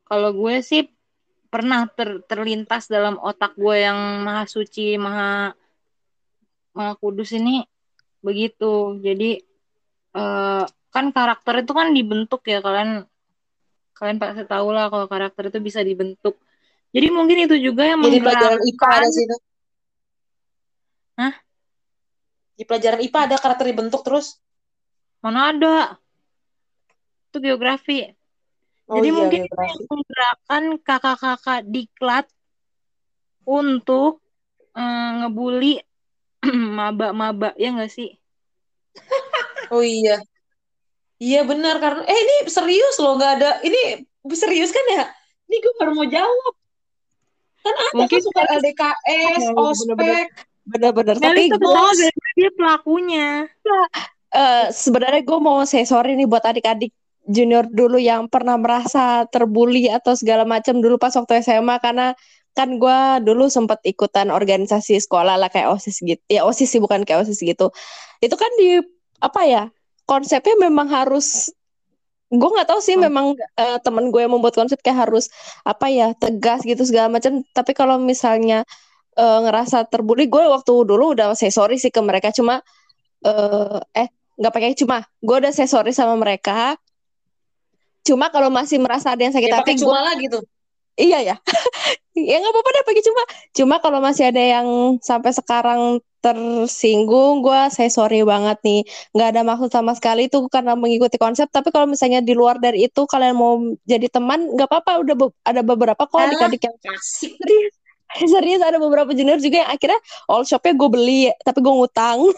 Kalau 0.09 0.29
gue 0.39 0.55
sih 0.69 0.81
pernah 1.53 1.85
ter- 1.85 2.25
terlintas 2.25 2.89
dalam 2.89 3.21
otak 3.21 3.53
gue 3.53 3.77
yang 3.85 4.25
maha 4.25 4.49
suci, 4.49 4.97
maha 4.97 5.53
maha 6.73 6.97
kudus 6.97 7.29
ini 7.37 7.61
begitu. 8.25 8.97
Jadi 8.97 9.37
eh, 10.17 10.63
kan 10.93 11.05
karakter 11.13 11.61
itu 11.61 11.71
kan 11.77 11.93
dibentuk 11.93 12.41
ya 12.49 12.57
kalian 12.65 13.05
kalian 13.93 14.17
pasti 14.17 14.43
tahu 14.49 14.73
lah 14.73 14.89
kalau 14.89 15.05
karakter 15.05 15.53
itu 15.53 15.61
bisa 15.61 15.85
dibentuk. 15.85 16.41
Jadi 16.89 17.07
mungkin 17.13 17.45
itu 17.45 17.55
juga 17.61 17.85
yang 17.85 18.01
Jadi 18.01 18.17
pelajaran 18.21 18.61
IPA 18.61 18.87
ada 18.89 19.07
sih. 19.13 19.25
Hah? 21.13 21.33
Di 22.57 22.63
pelajaran 22.65 23.01
IPA 23.05 23.19
ada 23.29 23.35
karakter 23.37 23.65
dibentuk 23.69 24.01
terus. 24.01 24.41
mana 25.23 25.55
ada 25.55 25.75
itu 27.31 27.37
geografi. 27.39 28.11
Oh 28.93 29.01
Jadi 29.01 29.09
iya, 29.09 29.17
mungkin 29.17 29.41
yang 29.49 29.79
menggerakkan 29.89 30.63
kakak-kakak 30.85 31.61
diklat 31.65 32.25
untuk 33.41 34.21
eh, 34.77 35.09
ngebully 35.17 35.81
maba-maba 36.77 37.57
ya 37.57 37.73
nggak 37.73 37.89
sih? 37.89 38.13
Oh 39.73 39.81
iya. 39.81 40.21
Iya 41.17 41.41
benar 41.47 41.81
karena 41.81 42.05
eh 42.05 42.19
ini 42.21 42.35
serius 42.51 43.01
loh 43.01 43.17
nggak 43.17 43.33
ada 43.41 43.49
ini 43.65 44.05
serius 44.37 44.69
kan 44.69 44.85
ya? 44.93 45.09
Ini 45.49 45.55
gue 45.57 45.73
baru 45.81 45.91
mau 45.97 46.05
jawab. 46.05 46.53
Kan 47.63 47.73
ada 47.73 47.91
Mungkin 47.97 48.19
kan 48.19 48.25
suka 48.29 48.41
LDKS, 48.61 49.41
Iya, 49.41 49.57
ospek. 49.57 49.89
bener-bener. 49.89 50.27
Bener-bener. 50.63 51.15
Tapi 51.17 51.43
gue 51.49 51.91
dia 52.37 52.49
pelakunya. 52.53 53.27
eh, 54.33 54.65
sebenarnya 54.69 55.21
gue 55.25 55.39
mau 55.41 55.65
say 55.65 55.81
sorry 55.81 56.13
nih 56.13 56.29
buat 56.29 56.45
adik-adik 56.45 56.93
junior 57.27 57.65
dulu 57.71 57.97
yang 58.01 58.27
pernah 58.27 58.59
merasa 58.59 59.23
terbully 59.31 59.87
atau 59.87 60.13
segala 60.17 60.43
macam 60.43 60.79
dulu 60.83 60.99
pas 60.99 61.15
waktu 61.15 61.39
SMA 61.43 61.79
karena 61.79 62.11
kan 62.53 62.77
gue 62.77 62.99
dulu 63.25 63.49
sempat 63.49 63.81
ikutan 63.87 64.29
organisasi 64.29 64.99
sekolah 65.01 65.41
lah 65.41 65.49
kayak 65.49 65.73
osis 65.73 66.03
gitu 66.05 66.21
ya 66.29 66.45
osis 66.45 66.69
sih 66.69 66.81
bukan 66.83 67.01
kayak 67.07 67.25
osis 67.25 67.39
gitu. 67.41 67.71
Itu 68.21 68.35
kan 68.37 68.51
di 68.59 68.79
apa 69.23 69.41
ya 69.47 69.63
konsepnya 70.05 70.55
memang 70.59 70.91
harus 70.91 71.49
gue 72.33 72.49
nggak 72.49 72.67
tahu 72.69 72.81
sih 72.81 72.97
Hmm. 72.97 73.05
memang 73.09 73.25
eh, 73.37 73.77
temen 73.85 74.09
gue 74.09 74.21
yang 74.25 74.33
membuat 74.33 74.57
konsep 74.57 74.79
kayak 74.81 75.05
harus 75.09 75.29
apa 75.65 75.87
ya 75.93 76.13
tegas 76.17 76.65
gitu 76.65 76.81
segala 76.85 77.07
macam 77.13 77.45
tapi 77.53 77.71
kalau 77.77 77.97
misalnya 78.01 78.65
eh, 79.17 79.39
ngerasa 79.45 79.85
terbully 79.89 80.25
gue 80.29 80.41
waktu 80.49 80.73
dulu 80.85 81.13
udah 81.17 81.33
say 81.37 81.49
sorry 81.53 81.77
sih 81.81 81.89
ke 81.93 82.01
mereka. 82.01 82.29
Cuma 82.33 82.61
eh 83.25 83.79
eh 83.95 84.07
nggak 84.39 84.53
pakai 84.53 84.73
cuma 84.77 85.05
gue 85.21 85.35
udah 85.41 85.53
say 85.55 85.67
sorry 85.69 85.93
sama 85.95 86.15
mereka 86.19 86.75
cuma 88.03 88.27
kalau 88.29 88.51
masih 88.51 88.77
merasa 88.83 89.15
ada 89.15 89.23
yang 89.23 89.33
sakit 89.35 89.49
Ya 89.49 89.57
hati 89.59 89.73
cuma 89.79 89.99
lah 90.03 90.13
gitu. 90.19 90.39
iya 90.99 91.19
ya. 91.23 91.35
Ya 92.13 92.37
nggak 92.37 92.53
apa-apa 92.53 92.69
deh 92.77 92.83
pakai 92.85 93.03
cuma. 93.09 93.21
Cuma 93.57 93.75
kalau 93.81 93.97
masih 93.97 94.29
ada 94.29 94.37
yang 94.37 94.67
sampai 95.01 95.33
sekarang 95.33 95.97
tersinggung 96.21 97.41
gue 97.41 97.61
saya 97.73 97.89
sorry 97.89 98.21
banget 98.21 98.61
nih. 98.61 98.85
Nggak 99.17 99.27
ada 99.33 99.41
maksud 99.41 99.73
sama 99.73 99.97
sekali 99.97 100.29
itu 100.29 100.37
karena 100.53 100.77
mengikuti 100.77 101.17
konsep. 101.17 101.49
Tapi 101.49 101.73
kalau 101.73 101.89
misalnya 101.89 102.21
di 102.21 102.37
luar 102.37 102.61
dari 102.61 102.85
itu 102.85 103.09
kalian 103.09 103.33
mau 103.33 103.57
jadi 103.89 104.13
teman 104.13 104.45
nggak 104.45 104.69
apa-apa. 104.69 105.01
Udah 105.01 105.15
be- 105.17 105.33
ada 105.41 105.65
beberapa 105.65 106.05
kok 106.05 106.21
adik-adik 106.21 106.61
yang 106.69 106.77
serius 107.01 107.73
serius 108.37 108.61
ada 108.61 108.77
beberapa 108.77 109.09
junior 109.17 109.41
juga 109.41 109.65
yang 109.65 109.71
akhirnya 109.73 109.97
all 110.29 110.45
shopnya 110.45 110.77
gue 110.77 110.89
beli 110.93 111.21
tapi 111.41 111.65
gue 111.65 111.73
ngutang. 111.73 112.29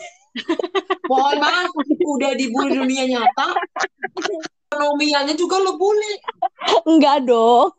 Mohon 1.11 1.35
maaf, 1.43 1.71
udah 1.99 2.31
dibully 2.35 2.79
dunia 2.79 3.03
nyata. 3.11 3.59
Ekonomiannya 4.75 5.35
juga 5.39 5.55
lo 5.63 5.79
bully. 5.79 6.13
enggak 6.91 7.23
dong 7.23 7.71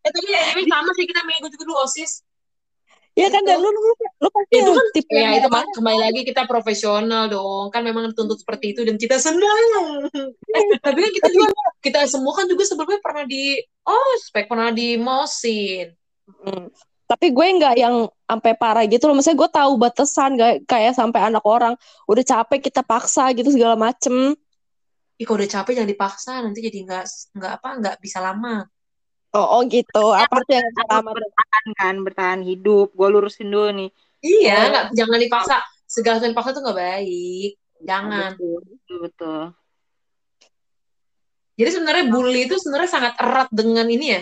Eh 0.00 0.10
tapi 0.10 0.32
anyway 0.32 0.64
sama 0.66 0.90
sih 0.96 1.04
kita 1.04 1.20
mengikut 1.22 1.50
juga 1.54 1.64
dulu 1.68 1.76
OSIS. 1.84 2.24
ya 3.12 3.28
kan 3.28 3.42
Itu. 3.44 3.52
dan 3.52 3.58
lu 3.60 3.68
lu, 3.68 3.80
lu 4.16 4.28
pasti 4.32 4.54
Itu 4.56 4.70
kan 4.72 4.86
tipe 4.96 5.12
Ya 5.12 5.30
itu 5.36 5.50
mana? 5.52 5.68
kembali 5.76 5.98
lagi 6.08 6.20
kita 6.24 6.42
profesional 6.48 7.28
dong. 7.28 7.68
Kan 7.68 7.84
memang 7.84 8.08
dituntut 8.08 8.40
seperti 8.40 8.72
itu 8.72 8.80
dan 8.86 8.96
kita 8.96 9.20
senang. 9.20 10.08
Eh, 10.56 10.78
tapi 10.80 10.98
kan 11.04 11.12
kita 11.12 11.28
juga 11.28 11.52
kita 11.84 12.00
semua 12.08 12.32
kan 12.32 12.48
juga 12.48 12.64
sebelumnya 12.64 12.96
pernah 13.04 13.28
di 13.28 13.60
ospek, 13.84 14.48
pernah 14.48 14.72
di 14.72 14.96
mosin. 14.96 15.92
Hmm. 16.32 16.72
Tapi 17.10 17.34
gue 17.34 17.46
nggak 17.58 17.74
yang 17.76 18.06
sampai 18.06 18.52
parah 18.56 18.86
gitu 18.86 19.04
loh. 19.10 19.18
Maksudnya 19.18 19.36
gue 19.42 19.50
tahu 19.50 19.72
batasan 19.76 20.30
gak 20.38 20.54
kayak 20.64 20.94
sampai 20.94 21.20
anak 21.28 21.42
orang 21.44 21.74
udah 22.06 22.24
capek 22.24 22.70
kita 22.70 22.86
paksa 22.86 23.34
gitu 23.36 23.50
segala 23.52 23.74
macem. 23.76 24.32
Ih, 25.20 25.28
kalau 25.28 25.36
udah 25.44 25.52
capek 25.52 25.72
jangan 25.76 25.90
dipaksa, 25.92 26.32
nanti 26.40 26.58
jadi 26.64 26.78
nggak 26.88 27.04
nggak 27.36 27.52
apa 27.60 27.68
nggak 27.76 27.96
bisa 28.00 28.18
lama. 28.24 28.64
Oh, 29.36 29.46
oh 29.46 29.62
gitu. 29.68 30.16
Ya, 30.16 30.24
Apa 30.26 30.40
tuh 30.42 30.54
yang 30.58 30.66
pertama? 30.72 31.10
bertahan 31.12 31.66
kan, 31.76 31.94
bertahan 32.02 32.40
hidup. 32.42 32.90
Gue 32.96 33.08
lurusin 33.12 33.52
dulu 33.52 33.68
nih. 33.76 33.90
Iya, 34.24 34.56
Oh. 34.56 34.64
nggak 34.72 34.84
jangan 34.96 35.18
dipaksa. 35.20 35.56
Segala 35.84 36.16
sesuatu 36.18 36.32
dipaksa 36.32 36.50
tuh 36.56 36.62
nggak 36.64 36.78
baik. 36.80 37.50
Jangan. 37.84 38.30
Betul, 38.34 38.60
betul, 38.64 38.98
betul. 39.06 39.42
Jadi 41.60 41.70
sebenarnya 41.76 42.04
bully 42.08 42.40
itu 42.48 42.56
sebenarnya 42.56 42.90
sangat 42.90 43.12
erat 43.20 43.48
dengan 43.52 43.84
ini 43.86 44.06
ya. 44.16 44.20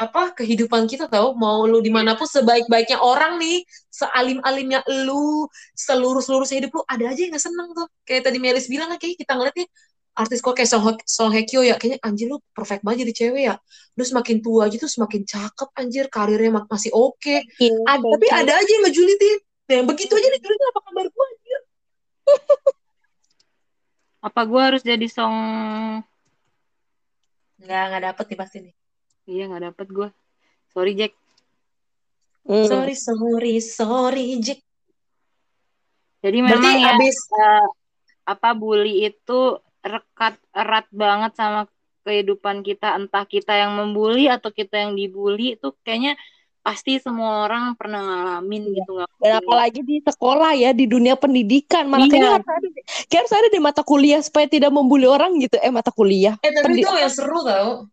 Apa 0.00 0.32
kehidupan 0.34 0.88
kita 0.88 1.06
tahu 1.06 1.36
mau 1.36 1.62
lu 1.68 1.78
di 1.78 1.92
mana 1.92 2.16
pun 2.16 2.24
sebaik-baiknya 2.24 2.98
orang 2.98 3.36
nih, 3.36 3.62
sealim-alimnya 3.92 4.80
lu, 5.06 5.46
seluruh-seluruh 5.76 6.48
hidup 6.48 6.72
lu 6.72 6.82
ada 6.88 7.04
aja 7.12 7.20
yang 7.20 7.30
nggak 7.36 7.44
seneng 7.46 7.68
tuh. 7.76 7.86
Kayak 8.08 8.32
tadi 8.32 8.38
Melis 8.42 8.66
bilang 8.66 8.88
kan 8.90 8.98
kayak 8.98 9.16
kita 9.20 9.32
ngeliatnya 9.36 9.66
artis 10.16 10.42
kok 10.42 10.58
kayak 10.58 10.68
Song, 10.68 10.82
Hye- 10.84 11.06
Song 11.06 11.30
Hye 11.32 11.46
Kyo 11.46 11.62
ya 11.62 11.78
kayaknya 11.78 11.98
anjir 12.02 12.26
lu 12.28 12.42
perfect 12.52 12.82
banget 12.82 13.06
jadi 13.08 13.14
cewek 13.24 13.42
ya. 13.50 13.54
Lu 13.96 14.02
semakin 14.04 14.38
tua 14.42 14.66
aja 14.68 14.76
tuh 14.76 14.90
semakin 14.90 15.22
cakep 15.24 15.68
anjir, 15.78 16.04
karirnya 16.10 16.50
mak- 16.60 16.68
masih 16.70 16.90
oke. 16.92 17.36
Iya, 17.58 17.74
Ada, 17.86 18.06
tapi 18.06 18.26
ada 18.28 18.52
aja 18.58 18.70
yang 18.70 18.84
ngejulitin. 18.86 19.38
Nah, 19.70 19.74
yang 19.80 19.86
begitu 19.86 20.12
aja 20.18 20.28
dijulitin 20.34 20.66
apa 20.70 20.80
kabar 20.82 21.06
gua 21.10 21.24
anjir. 21.30 21.60
Apa 24.20 24.44
gue 24.44 24.60
harus 24.60 24.82
jadi 24.84 25.06
song? 25.08 25.32
Nggak, 27.56 27.82
nggak 27.88 28.02
dapet 28.12 28.24
nih 28.28 28.38
pasti 28.38 28.56
nih. 28.60 28.74
Iya 29.24 29.42
nggak 29.48 29.64
dapet 29.72 29.86
gue. 29.88 30.08
Sorry 30.76 30.92
Jack. 30.92 31.12
Hmm. 32.44 32.68
Sorry, 32.68 32.94
sorry, 32.96 33.54
sorry, 33.64 34.26
Jack. 34.44 34.60
Jadi 36.20 36.38
Berarti 36.44 36.68
memang 36.68 36.84
ya 36.84 36.92
abis 37.00 37.16
eh, 37.32 37.68
apa 38.28 38.48
bully 38.52 39.08
itu 39.08 39.40
rekat 39.80 40.36
erat 40.52 40.86
banget 40.92 41.32
sama 41.36 41.66
kehidupan 42.02 42.60
kita. 42.60 42.96
Entah 42.96 43.24
kita 43.24 43.52
yang 43.54 43.76
membuli 43.76 44.28
atau 44.28 44.48
kita 44.48 44.88
yang 44.88 44.92
dibully 44.96 45.56
itu 45.56 45.72
kayaknya 45.84 46.16
pasti 46.60 47.00
semua 47.00 47.48
orang 47.48 47.72
pernah 47.72 48.04
ngalamin 48.04 48.68
Iya. 48.68 48.74
gitu 48.84 48.90
nggak 49.00 49.08
Dan 49.16 49.32
apalagi 49.40 49.80
di 49.80 49.96
sekolah 50.04 50.52
ya, 50.52 50.70
di 50.76 50.84
dunia 50.84 51.16
pendidikan. 51.16 51.88
Malah 51.88 52.04
Iya. 52.04 52.12
kayaknya 52.12 52.30
harus 52.36 52.48
ada, 52.52 52.68
kayak 53.08 53.20
harus 53.24 53.34
ada 53.36 53.48
di 53.48 53.60
mata 53.60 53.82
kuliah 53.84 54.20
supaya 54.20 54.46
tidak 54.48 54.70
membuli 54.72 55.08
orang 55.08 55.40
gitu. 55.40 55.56
Eh, 55.60 55.72
mata 55.72 55.88
kuliah. 55.88 56.36
Eh 56.44 56.52
tapi 56.52 56.64
Pendi- 56.68 56.84
itu 56.84 56.92
yang 56.92 57.12
seru 57.12 57.40
tau. 57.40 57.88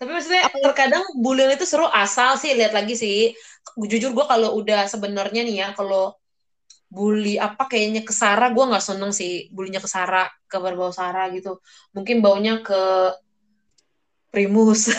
Tapi 0.00 0.16
maksudnya 0.16 0.48
Apa 0.48 0.56
terkadang 0.64 1.04
bullying 1.20 1.52
itu 1.52 1.68
seru 1.68 1.84
asal 1.92 2.40
sih 2.40 2.56
lihat 2.56 2.72
lagi 2.72 2.96
sih. 2.96 3.36
Jujur 3.76 4.16
gue 4.16 4.24
kalau 4.24 4.56
udah 4.56 4.88
sebenarnya 4.88 5.44
nih 5.44 5.56
ya 5.60 5.68
kalau 5.76 6.16
bully 6.90 7.38
apa 7.38 7.70
kayaknya 7.70 8.02
ke 8.02 8.10
Sarah 8.10 8.50
gue 8.50 8.64
nggak 8.66 8.82
seneng 8.82 9.14
sih 9.14 9.46
bulinya 9.54 9.78
ke 9.78 9.86
Sarah 9.86 10.26
ke 10.50 10.56
berbau 10.58 10.90
Sarah 10.90 11.30
gitu. 11.30 11.62
Mungkin 11.94 12.18
baunya 12.18 12.58
ke 12.60 13.14
Primus. 14.30 14.90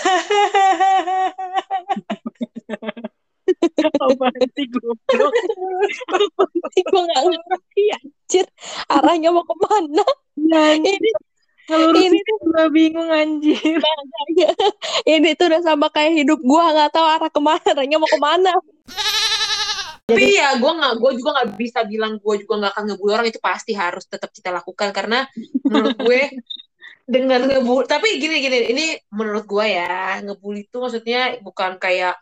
Apaan 4.02 4.42
sih 4.56 4.66
goblok? 4.72 5.34
gue 6.92 7.02
nggak 7.06 7.22
ngerti 7.28 7.84
anjir. 7.94 8.48
Arahnya 8.88 9.30
mau 9.36 9.44
ke 9.44 9.56
mana? 9.60 10.06
Ini 10.40 11.12
Ngelurusin 11.72 12.12
ini 12.12 12.20
gue 12.20 12.66
bingung 12.74 13.10
anjir. 13.14 13.80
ini 15.14 15.30
tuh 15.40 15.48
udah 15.48 15.62
sama 15.64 15.88
kayak 15.94 16.20
hidup 16.20 16.40
gua 16.44 16.74
nggak 16.74 16.92
tahu 16.92 17.06
arah 17.06 17.32
ke 17.32 17.40
mana 17.40 17.64
arahnya 17.64 17.98
mau 18.02 18.10
ke 18.10 18.20
mana 18.20 18.52
Tapi 20.12 20.28
ya 20.36 20.50
gue 20.60 20.72
nggak, 20.72 20.94
gue 21.00 21.12
juga 21.18 21.30
nggak 21.40 21.50
bisa 21.56 21.80
bilang 21.88 22.14
gue 22.20 22.36
juga 22.44 22.54
nggak 22.60 22.72
akan 22.76 22.84
ngebully 22.92 23.12
orang 23.16 23.28
itu 23.32 23.40
pasti 23.40 23.72
harus 23.72 24.04
tetap 24.06 24.30
kita 24.30 24.50
lakukan 24.52 24.90
karena 24.92 25.26
menurut 25.64 25.98
gue 26.00 26.22
dengan 27.14 27.40
ngebully. 27.48 27.86
Tapi 27.88 28.08
gini 28.20 28.36
gini, 28.44 28.58
ini 28.72 28.86
menurut 29.12 29.44
gue 29.48 29.66
ya 29.66 30.20
ngebully 30.24 30.68
itu 30.68 30.78
maksudnya 30.78 31.40
bukan 31.40 31.80
kayak 31.80 32.16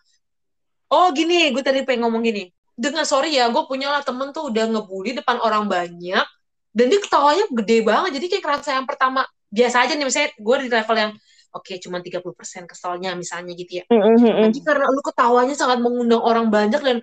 oh 0.90 1.14
gini, 1.14 1.54
gue 1.54 1.62
tadi 1.62 1.86
pengen 1.86 2.10
ngomong 2.10 2.26
gini. 2.26 2.50
Dengan 2.80 3.04
sorry 3.04 3.36
ya, 3.36 3.52
gue 3.52 3.64
punya 3.68 3.92
lah 3.92 4.02
temen 4.02 4.32
tuh 4.32 4.50
udah 4.50 4.66
ngebully 4.72 5.12
depan 5.18 5.38
orang 5.44 5.68
banyak 5.68 6.26
dan 6.74 6.86
dia 6.88 7.00
ketawanya 7.02 7.46
gede 7.52 7.78
banget. 7.84 8.12
Jadi 8.22 8.26
kayak 8.32 8.44
kerasa 8.46 8.70
yang 8.78 8.88
pertama 8.88 9.26
biasa 9.50 9.86
aja 9.86 9.94
nih 9.98 10.06
misalnya 10.06 10.30
gue 10.38 10.56
di 10.62 10.70
level 10.70 10.98
yang 10.98 11.12
oke 11.50 11.74
cuma 11.82 11.98
30% 12.00 12.70
keselnya 12.70 13.18
misalnya 13.18 13.54
gitu 13.58 13.82
ya. 13.82 13.86
Tapi 14.46 14.60
karena 14.62 14.86
lu 14.90 15.02
ketawanya 15.02 15.56
sangat 15.58 15.82
mengundang 15.82 16.22
orang 16.22 16.48
banyak 16.54 16.82
dan 16.82 16.98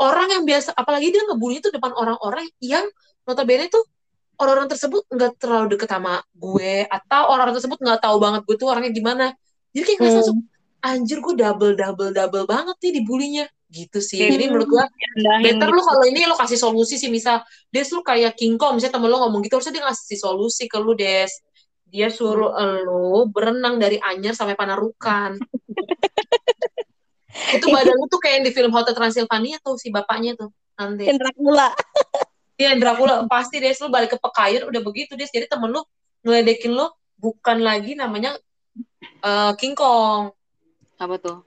orang 0.00 0.28
yang 0.32 0.44
biasa, 0.48 0.72
apalagi 0.74 1.12
dia 1.12 1.22
ngebully 1.28 1.60
itu 1.60 1.68
depan 1.70 1.92
orang-orang 1.92 2.48
yang 2.58 2.84
notabene 3.24 3.68
tuh 3.68 3.84
orang-orang 4.34 4.66
tersebut 4.66 5.06
nggak 5.08 5.32
terlalu 5.38 5.78
deket 5.78 5.88
sama 5.88 6.18
gue 6.34 6.82
atau 6.90 7.22
orang 7.30 7.54
tersebut 7.54 7.78
nggak 7.78 8.00
tahu 8.02 8.16
banget 8.18 8.42
gue 8.48 8.56
tuh 8.58 8.68
orangnya 8.72 8.90
gimana. 8.90 9.26
Jadi 9.70 9.84
kayak 9.86 9.98
ngerasa 10.02 10.10
Hmm. 10.10 10.20
langsung 10.22 10.38
anjir 10.84 11.18
gue 11.24 11.34
double 11.38 11.72
double 11.78 12.10
double 12.12 12.44
banget 12.44 12.76
nih 12.82 12.92
dibulinya 13.00 13.44
gitu 13.72 13.98
sih. 14.04 14.20
Kayak 14.20 14.32
Jadi 14.36 14.44
menurut 14.52 14.68
gue 14.68 14.84
better 15.40 15.68
gitu. 15.70 15.76
lu 15.78 15.82
kalau 15.82 16.04
ini 16.04 16.20
lu 16.28 16.36
kasih 16.36 16.58
solusi 16.60 16.94
sih 17.00 17.08
misal 17.08 17.40
Des 17.72 17.88
lu 17.90 18.04
kayak 18.04 18.36
King 18.36 18.58
Kong 18.60 18.76
misalnya 18.76 19.00
temen 19.00 19.08
lu 19.08 19.16
ngomong 19.16 19.40
gitu 19.46 19.56
harusnya 19.56 19.74
dia 19.80 19.84
ngasih 19.88 20.18
solusi 20.18 20.68
ke 20.68 20.76
lu 20.76 20.92
Des 20.92 21.30
dia 21.88 22.10
suruh 22.10 22.50
lu 22.82 23.30
berenang 23.30 23.78
dari 23.78 24.02
Anyer 24.02 24.34
sampai 24.34 24.58
Panarukan 24.58 25.38
itu 27.34 27.66
badan 27.66 27.94
lu 27.98 28.06
tuh 28.06 28.20
kayak 28.22 28.34
yang 28.40 28.44
di 28.46 28.52
film 28.54 28.70
Hotel 28.70 28.94
Transylvania 28.94 29.58
tuh 29.60 29.74
si 29.76 29.90
bapaknya 29.90 30.38
tuh 30.38 30.50
nanti 30.78 31.10
Indra 31.10 31.30
Kula 31.34 31.70
dia 32.54 32.74
Dracula 32.80 33.26
pasti 33.26 33.58
Des 33.58 33.78
lu 33.82 33.90
balik 33.90 34.14
ke 34.14 34.18
Pekayun 34.18 34.70
udah 34.70 34.80
begitu 34.82 35.18
Des 35.18 35.30
jadi 35.30 35.50
temen 35.50 35.70
lu 35.70 35.82
ngeledekin 36.22 36.72
lu 36.74 36.86
bukan 37.18 37.58
lagi 37.62 37.98
namanya 37.98 38.38
eh, 39.02 39.52
King 39.58 39.74
Kong 39.74 40.30
Apa 40.98 41.18
tuh? 41.18 41.42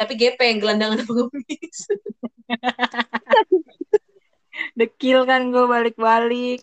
tapi 0.00 0.16
gepeng 0.16 0.56
gelandangan 0.62 1.04
pengemis 1.04 1.78
Dekil 4.78 5.24
kan 5.24 5.48
gue 5.48 5.64
balik-balik. 5.64 6.60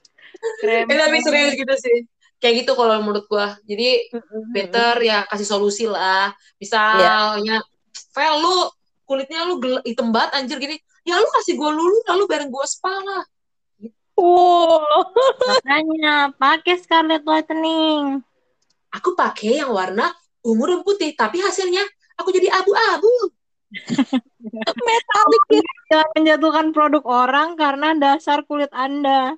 Krem. 0.61 0.85
Eh, 0.85 0.97
tapi 0.97 1.17
serius 1.23 1.53
gitu 1.57 1.75
sih. 1.77 2.05
Kayak 2.37 2.65
gitu 2.65 2.71
kalau 2.77 3.01
menurut 3.01 3.25
gua. 3.25 3.57
Jadi 3.65 4.13
better 4.53 5.01
ya 5.01 5.25
kasih 5.25 5.47
solusi 5.49 5.89
lah. 5.89 6.29
Misalnya, 6.61 7.57
Vel 8.13 8.35
lu 8.41 8.55
kulitnya 9.07 9.47
lu 9.47 9.57
gel- 9.63 9.85
hitam 9.87 10.11
banget 10.11 10.31
anjir 10.43 10.57
gini. 10.59 10.77
Ya 11.07 11.17
lu 11.17 11.27
kasih 11.39 11.55
gua 11.55 11.71
lulu 11.71 11.97
lalu 12.05 12.23
bareng 12.27 12.51
gua 12.51 12.67
spa 12.67 12.91
lah. 12.91 13.23
Wow. 14.17 15.13
Makanya 15.49 16.33
pakai 16.35 16.75
Scarlet 16.81 17.23
Whitening. 17.23 18.19
Aku 18.91 19.13
pakai 19.13 19.61
yang 19.61 19.71
warna 19.71 20.09
ungu 20.41 20.65
dan 20.65 20.81
putih, 20.81 21.11
tapi 21.13 21.37
hasilnya 21.43 21.83
aku 22.17 22.33
jadi 22.33 22.49
abu-abu. 22.49 23.13
Metalik. 24.87 25.43
Jangan 25.87 26.09
menjatuhkan 26.17 26.67
produk 26.71 27.03
orang 27.05 27.59
karena 27.59 27.93
dasar 27.95 28.43
kulit 28.47 28.71
Anda. 28.73 29.35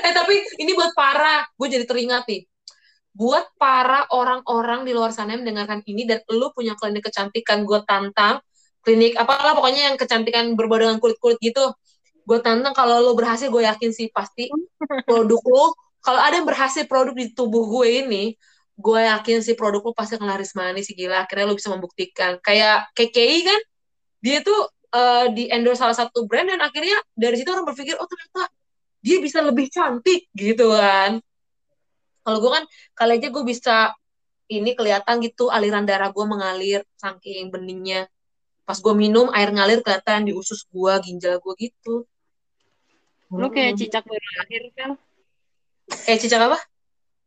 Eh 0.00 0.12
tapi 0.14 0.40
ini 0.62 0.72
buat 0.72 0.94
para, 0.96 1.44
gue 1.58 1.68
jadi 1.68 1.84
teringat 1.84 2.24
nih. 2.24 2.46
Buat 3.14 3.54
para 3.54 4.10
orang-orang 4.10 4.82
di 4.82 4.90
luar 4.90 5.14
sana 5.14 5.38
yang 5.38 5.46
mendengarkan 5.46 5.86
ini 5.86 6.02
dan 6.02 6.20
lu 6.34 6.50
punya 6.50 6.74
klinik 6.74 7.06
kecantikan, 7.06 7.62
gue 7.62 7.80
tantang 7.86 8.42
klinik 8.84 9.14
apalah 9.16 9.54
pokoknya 9.56 9.94
yang 9.94 9.96
kecantikan 9.96 10.58
berbau 10.58 10.82
dengan 10.82 10.98
kulit-kulit 10.98 11.38
gitu. 11.38 11.72
Gue 12.26 12.38
tantang 12.42 12.74
kalau 12.74 13.00
lu 13.00 13.12
berhasil, 13.14 13.48
gue 13.48 13.62
yakin 13.62 13.90
sih 13.94 14.10
pasti 14.10 14.50
produk 15.08 15.40
lu 15.40 15.66
kalau 16.04 16.20
ada 16.20 16.36
yang 16.36 16.44
berhasil 16.44 16.84
produk 16.84 17.16
di 17.16 17.32
tubuh 17.32 17.64
gue 17.64 18.04
ini, 18.04 18.24
gue 18.76 19.00
yakin 19.08 19.40
sih 19.40 19.56
produk 19.56 19.80
lu 19.80 19.96
pasti 19.96 20.20
akan 20.20 20.28
laris 20.28 20.52
manis 20.52 20.92
sih 20.92 20.92
gila. 20.92 21.24
Akhirnya 21.24 21.48
lu 21.48 21.56
bisa 21.56 21.72
membuktikan. 21.72 22.36
Kayak 22.44 22.92
KKI 22.92 23.38
kan, 23.48 23.60
dia 24.20 24.44
tuh 24.44 24.68
eh, 24.92 25.26
di 25.32 25.48
endorse 25.48 25.80
salah 25.80 25.96
satu 25.96 26.28
brand 26.28 26.52
dan 26.52 26.60
akhirnya 26.60 27.00
dari 27.16 27.40
situ 27.40 27.48
orang 27.48 27.64
berpikir, 27.64 27.96
oh 27.96 28.04
ternyata 28.04 28.52
dia 29.00 29.16
bisa 29.24 29.40
lebih 29.40 29.72
cantik 29.72 30.28
gitu 30.36 30.76
kan. 30.76 31.24
Kalau 32.24 32.38
gue 32.40 32.50
kan 32.50 32.64
kali 32.96 33.20
aja 33.20 33.28
gue 33.28 33.44
bisa 33.44 33.92
ini 34.48 34.72
kelihatan 34.72 35.20
gitu 35.20 35.52
aliran 35.52 35.84
darah 35.84 36.08
gue 36.08 36.24
mengalir 36.24 36.80
saking 36.96 37.52
beningnya. 37.52 38.08
Pas 38.64 38.80
gue 38.80 38.94
minum 38.96 39.28
air 39.36 39.52
ngalir 39.52 39.84
kelihatan 39.84 40.24
di 40.24 40.32
usus 40.32 40.64
gue, 40.72 40.92
ginjal 41.04 41.36
gue 41.36 41.54
gitu. 41.60 42.08
Lu 43.28 43.48
kayak 43.52 43.76
cicak 43.76 44.04
baru 44.08 44.28
lahir 44.40 44.62
kan? 44.72 44.90
Eh 46.08 46.16
cicak 46.16 46.40
apa? 46.40 46.58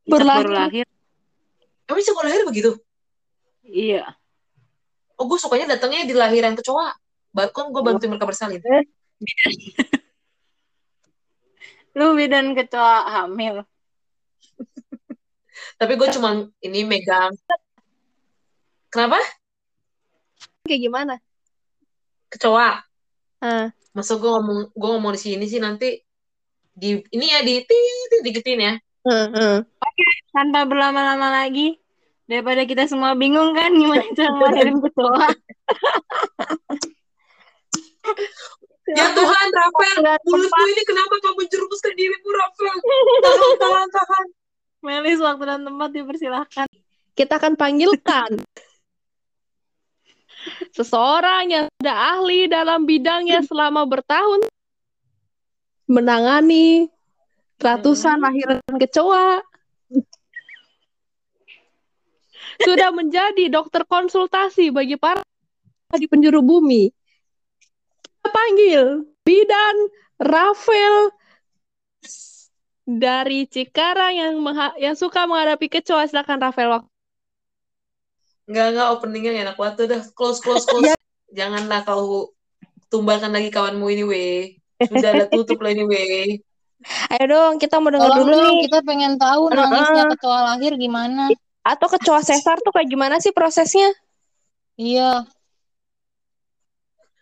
Cicak 0.02 0.10
Baru 0.10 0.26
baru 0.26 0.50
lahir. 0.50 0.86
lahir. 0.86 0.88
Emang 1.86 2.02
cicak 2.02 2.26
lahir 2.26 2.42
begitu? 2.50 2.72
Iya. 3.62 4.18
Oh 5.18 5.30
gue 5.30 5.38
sukanya 5.38 5.78
datangnya 5.78 6.10
di 6.10 6.18
lahiran 6.18 6.58
kecoa. 6.58 6.90
Bahkan 7.38 7.70
gue 7.70 7.82
bantuin 7.86 8.10
mereka 8.10 8.26
bersalin. 8.26 8.62
Lu 11.98 12.14
bidan 12.18 12.54
kecoa 12.58 12.98
hamil. 13.14 13.62
Tapi 15.78 15.94
gue 15.94 16.10
cuma 16.10 16.50
ini 16.66 16.82
megang. 16.82 17.30
Kenapa? 18.90 19.22
Kayak 20.66 20.82
gimana? 20.90 21.14
Kecoa. 22.34 22.82
Ah. 23.46 23.70
Masa 23.94 24.18
gue 24.18 24.26
ngomong 24.26 24.74
gue 24.74 24.90
ngomong 24.90 25.14
di 25.14 25.22
sini 25.22 25.46
sih 25.46 25.62
nanti 25.62 26.02
di 26.74 26.98
ini 27.14 27.26
ya 27.30 27.46
di 27.46 27.62
tit 27.62 28.22
digitin 28.26 28.60
ya. 28.62 28.74
Heeh. 29.06 29.56
Tanpa 30.34 30.66
berlama-lama 30.66 31.30
lagi. 31.30 31.78
Daripada 32.28 32.68
kita 32.68 32.90
semua 32.92 33.16
bingung 33.16 33.56
kan 33.56 33.72
gimana 33.72 34.04
cara 34.18 34.34
ngelahirin 34.34 34.78
kecoa. 34.84 35.30
Ya 38.88 39.12
Tuhan, 39.12 39.48
Rafael, 39.52 40.00
Nggak 40.00 40.20
mulutku 40.24 40.64
ini 40.72 40.84
kenapa 40.88 41.16
kamu 41.20 41.44
jerumuskan 41.52 41.92
dirimu, 41.92 42.30
Rafael? 42.32 42.78
Tolong, 43.20 43.56
tolong, 43.60 43.90
tolong. 43.92 44.28
Melis 44.86 45.18
waktu 45.20 45.44
dan 45.46 45.62
tempat 45.66 45.90
dipersilahkan. 45.94 46.68
Kita 47.18 47.42
akan 47.42 47.58
panggilkan 47.58 48.38
seseorang 50.72 51.50
yang 51.50 51.66
sudah 51.82 51.98
ahli 52.18 52.46
dalam 52.46 52.86
bidangnya 52.86 53.42
selama 53.44 53.84
bertahun 53.90 54.46
menangani 55.90 56.88
ratusan 57.58 58.22
lahiran 58.22 58.62
kecoa. 58.78 59.42
Sudah 62.58 62.90
menjadi 62.90 63.54
dokter 63.54 63.86
konsultasi 63.86 64.74
bagi 64.74 64.98
para 64.98 65.22
di 65.94 66.10
penjuru 66.10 66.42
bumi. 66.42 66.90
Kita 68.02 68.30
panggil 68.34 69.06
Bidan 69.22 69.76
Rafael 70.18 71.14
dari 72.88 73.44
Cikarang 73.52 74.14
yang 74.16 74.34
mengha- 74.40 74.78
yang 74.80 74.96
suka 74.96 75.28
menghadapi 75.30 75.68
kecoa. 75.68 76.08
Silakan 76.08 76.40
Rafael 76.40 76.72
waktu 76.72 76.90
Enggak, 78.48 78.66
enggak, 78.72 78.88
openingnya 78.96 79.32
nggak 79.36 79.46
enak 79.46 79.58
banget. 79.60 79.76
Udah, 79.92 80.02
close, 80.16 80.40
close, 80.40 80.64
close. 80.72 80.92
Janganlah 81.36 81.84
kau 81.84 82.32
tumbalkan 82.88 83.36
lagi 83.36 83.52
kawanmu 83.52 83.86
ini, 83.92 84.04
weh. 84.08 84.40
Sudah 84.88 85.10
ada 85.12 85.26
tutup 85.28 85.60
lah 85.60 85.76
ini, 85.76 85.84
weh. 85.84 86.40
Ayo 87.12 87.26
dong, 87.28 87.54
kita 87.60 87.82
mau 87.84 87.92
dengar 87.92 88.08
dulu 88.16 88.32
dong, 88.32 88.56
nih. 88.56 88.64
kita 88.70 88.80
pengen 88.88 89.14
tahu 89.20 89.52
nangisnya 89.52 90.04
kecoa 90.16 90.40
lahir 90.54 90.72
gimana. 90.80 91.28
Atau 91.68 91.88
kecoa 91.92 92.24
sesar 92.24 92.64
tuh 92.64 92.72
kayak 92.72 92.88
gimana 92.88 93.16
sih 93.20 93.36
prosesnya? 93.36 93.92
Iya, 94.80 95.28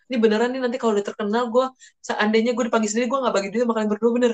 Ini 0.06 0.16
beneran 0.22 0.54
nih 0.54 0.62
nanti 0.62 0.78
kalau 0.78 0.94
udah 0.94 1.02
terkenal, 1.02 1.50
gue 1.50 1.66
seandainya 1.98 2.54
gue 2.54 2.64
dipanggil 2.70 2.86
sendiri, 2.86 3.10
gue 3.10 3.18
nggak 3.26 3.34
bagi 3.34 3.48
duit 3.50 3.62
sama 3.66 3.74
kalian 3.74 3.90
berdua, 3.90 4.10
bener. 4.14 4.32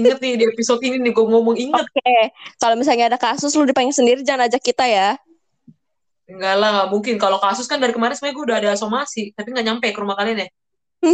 Ingat 0.00 0.18
nih, 0.18 0.32
di 0.42 0.44
episode 0.50 0.82
ini 0.82 0.98
nih, 1.00 1.12
gue 1.14 1.26
ngomong 1.26 1.56
inget. 1.56 1.86
Oke, 1.86 2.16
kalau 2.58 2.74
misalnya 2.74 3.14
ada 3.14 3.18
kasus 3.18 3.54
lu 3.54 3.64
dipanggil 3.64 3.94
sendiri 3.94 4.20
jangan 4.26 4.50
ajak 4.50 4.62
kita 4.62 4.84
ya. 4.84 5.16
Enggak 6.26 6.54
lah, 6.58 6.68
nggak 6.74 6.88
mungkin. 6.90 7.14
Kalau 7.22 7.38
kasus 7.38 7.70
kan 7.70 7.78
dari 7.78 7.94
kemarin 7.94 8.18
sebenarnya 8.18 8.36
gue 8.36 8.44
udah 8.50 8.58
ada 8.58 8.70
somasi, 8.74 9.30
tapi 9.38 9.54
nggak 9.54 9.66
nyampe 9.66 9.86
ke 9.94 9.98
rumah 10.02 10.18
kalian 10.18 10.42
ya. 10.42 10.48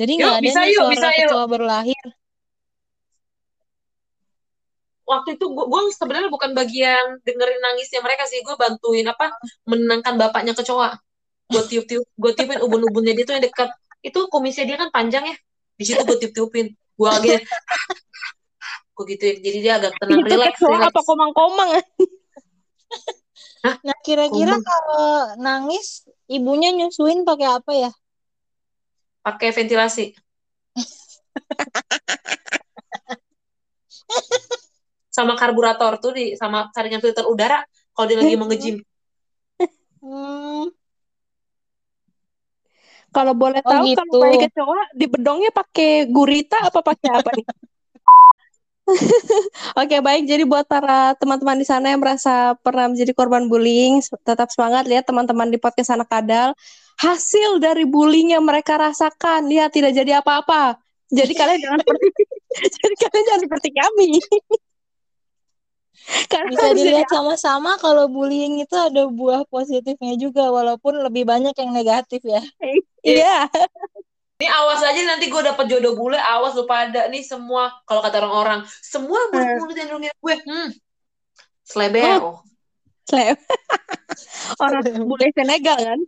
jadi 0.00 0.12
nggak 0.20 0.36
ada 0.36 0.44
bisa 0.44 0.60
nih 0.60 0.74
yuk, 0.76 0.80
suara 0.84 0.92
bisa 0.92 1.08
yuk. 1.16 1.48
baru 1.48 1.64
lahir. 1.64 2.04
Waktu 5.04 5.36
itu 5.36 5.44
gue, 5.52 5.66
gue 5.68 5.80
sebenarnya 5.96 6.28
bukan 6.32 6.52
bagian 6.56 7.20
dengerin 7.24 7.60
nangisnya 7.60 8.00
mereka 8.04 8.24
sih, 8.28 8.40
gue 8.44 8.56
bantuin 8.56 9.04
apa 9.08 9.32
menenangkan 9.64 10.20
bapaknya 10.20 10.52
kecoa. 10.52 11.00
Gue 11.48 11.62
tiup-tiup, 11.68 12.04
gue 12.04 12.32
tiupin 12.36 12.60
ubun-ubunnya 12.60 13.16
dia 13.16 13.24
tuh 13.24 13.36
yang 13.40 13.44
dekat. 13.44 13.72
Itu 14.04 14.28
kumisnya 14.28 14.68
dia 14.68 14.76
kan 14.76 14.92
panjang 14.92 15.24
ya. 15.32 15.36
Di 15.80 15.84
situ 15.88 16.04
gue 16.04 16.16
tiup-tiupin. 16.20 16.76
Gue 16.76 17.08
lagi 17.08 17.40
gue 18.94 19.04
gituin. 19.16 19.36
Jadi 19.40 19.58
dia 19.64 19.80
agak 19.80 19.96
tenang, 19.96 20.20
Itu 20.22 20.28
relax, 20.28 20.54
relax. 20.60 20.92
apa 20.92 21.00
komang-komang? 21.02 21.70
Nah, 23.64 23.96
kira-kira 24.04 24.60
kalau 24.60 25.40
nangis 25.40 26.04
ibunya 26.28 26.68
nyusuin 26.68 27.24
pakai 27.24 27.48
apa 27.48 27.72
ya? 27.72 27.90
Pakai 29.24 29.56
ventilasi. 29.56 30.12
sama 35.14 35.38
karburator 35.38 36.02
tuh 36.02 36.12
di 36.12 36.34
sama 36.34 36.74
saringan 36.74 36.98
filter 36.98 37.22
udara 37.24 37.62
kalau 37.94 38.06
dia 38.10 38.18
lagi 38.18 38.34
mau 38.34 38.50
nge-gym. 38.50 38.82
Hmm, 40.04 40.68
Kalau 43.14 43.32
boleh 43.32 43.62
Oh, 43.62 43.70
tahu 43.70 43.84
gitu. 43.86 43.98
kalau 44.02 44.22
bayi 44.26 44.36
kecoa 44.42 44.82
di 44.90 45.06
bedongnya 45.06 45.50
pakai 45.54 46.10
gurita 46.10 46.58
apa 46.66 46.82
pakai 46.82 47.10
apa 47.14 47.30
nih? 47.30 47.46
Oke, 49.80 49.96
baik. 50.04 50.28
Jadi 50.28 50.44
buat 50.44 50.68
para 50.68 51.16
teman-teman 51.16 51.56
di 51.56 51.66
sana 51.66 51.94
yang 51.94 52.02
merasa 52.02 52.52
pernah 52.60 52.90
menjadi 52.90 53.16
korban 53.16 53.48
bullying, 53.48 54.02
tetap 54.26 54.52
semangat 54.52 54.84
lihat 54.84 55.08
teman-teman 55.08 55.48
di 55.48 55.56
podcast 55.56 55.94
anak 55.94 56.10
kadal. 56.10 56.52
Hasil 57.00 57.58
dari 57.58 57.88
bullying 57.88 58.36
yang 58.36 58.44
mereka 58.44 58.76
rasakan, 58.76 59.48
lihat 59.48 59.72
tidak 59.72 59.96
jadi 59.96 60.20
apa-apa. 60.20 60.78
Jadi 61.10 61.32
kalian 61.32 61.58
jangan 61.62 61.78
seperti 61.80 62.06
jadi 62.82 62.94
kalian 62.98 63.24
jangan 63.24 63.42
seperti 63.46 63.68
kami. 63.72 64.10
Karena 66.28 66.50
bisa 66.50 66.68
dilihat 66.74 67.08
sama-sama 67.08 67.78
kalau 67.80 68.10
bullying 68.10 68.60
itu 68.60 68.76
ada 68.76 69.08
buah 69.08 69.46
positifnya 69.48 70.18
juga 70.20 70.50
walaupun 70.50 71.00
lebih 71.00 71.24
banyak 71.24 71.54
yang 71.56 71.70
negatif 71.72 72.20
ya. 72.26 72.42
Iya. 73.00 73.48
Ini 74.42 74.50
awas 74.50 74.82
aja 74.82 75.00
nanti 75.06 75.30
gue 75.30 75.40
dapet 75.40 75.70
jodoh 75.70 75.94
bule, 75.94 76.18
awas 76.18 76.58
lu 76.58 76.66
pada 76.66 77.06
nih 77.06 77.22
semua 77.22 77.70
kalau 77.86 78.02
kata 78.02 78.18
orang-orang, 78.18 78.66
semua 78.82 79.30
mulut-mulut 79.30 79.76
yang 79.78 79.94
nungguin 79.94 80.16
gue, 80.18 80.36
hmm, 80.42 80.68
slebeo. 81.62 82.42
Slep. 83.04 83.36
Orang 84.64 84.80
bule 85.04 85.28
Senegal 85.36 85.76
kan? 85.76 86.00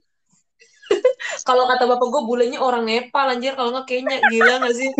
Kalau 1.49 1.67
kata 1.67 1.85
bapak 1.85 2.09
gue 2.09 2.23
bulenya 2.23 2.63
orang 2.63 2.87
Nepal 2.87 3.27
anjir, 3.27 3.59
kalau 3.59 3.75
nggak 3.75 3.91
Kenya, 3.91 4.23
gila 4.31 4.63
gak 4.63 4.75
sih? 4.75 4.87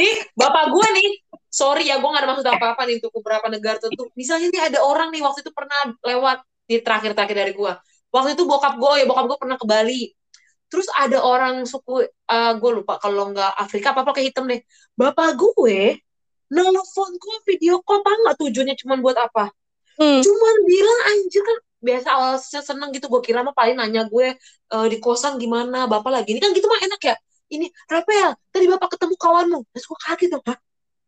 nih, 0.00 0.12
bapak 0.32 0.72
gue 0.72 0.86
nih, 0.96 1.10
sorry 1.50 1.90
ya, 1.90 1.98
gue 2.00 2.08
gak 2.08 2.22
ada 2.22 2.28
maksud 2.30 2.46
apa-apa 2.46 2.82
nih 2.88 2.94
untuk 3.02 3.12
beberapa 3.20 3.46
negara 3.50 3.78
tentu. 3.82 4.08
Misalnya 4.14 4.48
nih 4.54 4.62
ada 4.74 4.78
orang 4.86 5.10
nih 5.14 5.22
waktu 5.26 5.42
itu 5.44 5.52
pernah 5.52 5.78
lewat 6.06 6.38
di 6.70 6.76
terakhir-terakhir 6.80 7.36
dari 7.36 7.52
gue. 7.58 7.72
Waktu 8.14 8.28
itu 8.38 8.42
bokap 8.46 8.74
gue, 8.78 8.92
ya 9.02 9.04
bokap 9.10 9.24
gue 9.30 9.38
pernah 9.42 9.56
ke 9.60 9.66
Bali. 9.68 10.02
terus 10.70 10.86
ada 10.94 11.18
orang 11.26 11.66
suku 11.66 12.06
eh 12.06 12.52
gue 12.54 12.70
lupa 12.78 12.94
kalau 13.02 13.34
nggak 13.34 13.58
Afrika 13.58 13.90
apa 13.90 14.06
apa 14.06 14.12
kayak 14.14 14.26
hitam 14.30 14.46
deh 14.46 14.62
bapak 14.94 15.34
gue 15.34 15.98
nelfon 16.50 17.10
gue 17.18 17.36
video 17.46 17.82
call 17.86 18.02
tau 18.06 18.14
nggak 18.22 18.36
tujuannya 18.40 18.76
cuma 18.82 18.94
buat 18.98 19.18
apa 19.18 19.50
Hmm. 20.00 20.24
cuman 20.24 20.54
bilang 20.64 21.00
anjir 21.12 21.42
kan 21.44 21.58
biasa 21.84 22.08
awalnya 22.16 22.60
seneng 22.64 22.88
gitu 22.96 23.06
gue 23.12 23.20
kira 23.20 23.44
mah 23.44 23.52
paling 23.52 23.76
nanya 23.76 24.08
gue 24.08 24.32
eh, 24.72 24.86
di 24.88 24.96
kosan 24.96 25.36
gimana 25.36 25.84
bapak 25.84 26.08
lagi 26.08 26.32
ini 26.32 26.40
kan 26.40 26.56
gitu 26.56 26.64
mah 26.72 26.80
enak 26.80 27.00
ya 27.04 27.14
ini 27.52 27.68
Rapel 27.84 28.32
tadi 28.48 28.64
bapak 28.64 28.96
ketemu 28.96 29.14
kawanmu 29.20 29.58
terus 29.74 29.84
gue 29.90 29.98
kaget 30.00 30.28
dong 30.32 30.44
Hah? 30.48 30.56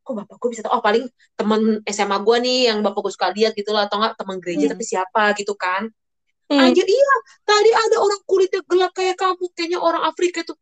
Kok 0.03 0.15
bapak 0.15 0.37
gue 0.37 0.51
bisa 0.51 0.63
tahu 0.63 0.75
oh 0.75 0.83
paling 0.83 1.07
temen 1.33 1.61
SMA 1.87 2.19
gue 2.19 2.37
nih 2.41 2.59
yang 2.69 2.79
bapak 2.81 3.01
gue 3.01 3.13
suka 3.13 3.31
lihat 3.31 3.55
gitu 3.55 3.71
lah 3.71 3.87
atau 3.87 3.99
enggak 3.99 4.19
teman 4.19 4.37
gereja 4.39 4.67
Hmm. 4.67 4.73
tapi 4.75 4.85
siapa 4.85 5.23
gitu 5.35 5.55
kan 5.55 5.87
Hmm. 6.47 6.59
anjir 6.61 6.85
iya 6.85 7.15
tadi 7.43 7.71
ada 7.71 7.97
orang 7.97 8.21
kulitnya 8.23 8.61
gelap 8.67 8.93
kayak 8.93 9.17
kamu 9.17 9.45
kayaknya 9.53 9.79
orang 9.79 10.03
Afrika 10.03 10.43
itu 10.43 10.53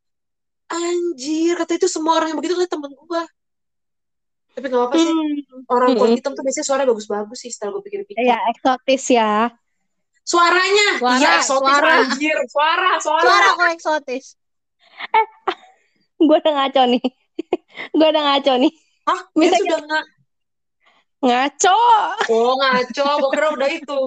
anjir 0.68 1.57
kata 1.57 1.72
itu 1.74 1.88
semua 1.88 2.14
orang 2.14 2.31
yang 2.31 2.38
begitu 2.38 2.55
kata 2.55 2.70
temen 2.70 2.92
gue 2.92 3.22
tapi 4.50 4.66
gak 4.66 4.76
apa-apa 4.76 4.96
sih 4.96 5.11
Hmm. 5.11 5.64
orang 5.66 5.90
kulit 5.94 6.11
Hmm. 6.11 6.18
hitam 6.20 6.33
tuh 6.33 6.44
biasanya 6.44 6.66
suara 6.66 6.83
bagus-bagus 6.85 7.38
sih 7.38 7.50
setelah 7.50 7.74
gue 7.74 7.83
pikir-pikir 7.87 8.20
Ya 8.20 8.38
eksotis 8.48 9.05
ya. 9.09 9.48
Suaranya, 10.20 11.00
Suara, 11.00 11.16
iya 11.18 11.31
eksotis 11.40 11.64
suara. 11.74 11.90
anjir, 12.07 12.37
suara, 12.46 12.90
suara. 13.00 13.24
Suara 13.24 13.48
kok 13.57 13.68
eksotis. 13.72 14.24
Gue 16.20 16.37
udah 16.38 16.53
ngaco 16.55 16.83
nih. 16.87 17.03
Gue 17.98 18.07
udah 18.07 18.22
ngaco 18.29 18.53
nih. 18.61 18.72
Hah, 19.08 19.20
Bisa 19.32 19.56
sudah 19.56 19.80
nggak? 19.80 20.04
Ngaco. 21.20 21.80
Oh 22.28 22.52
ngaco, 22.56 23.06
gue 23.20 23.30
kira 23.30 23.48
udah 23.52 23.68
itu. 23.70 23.98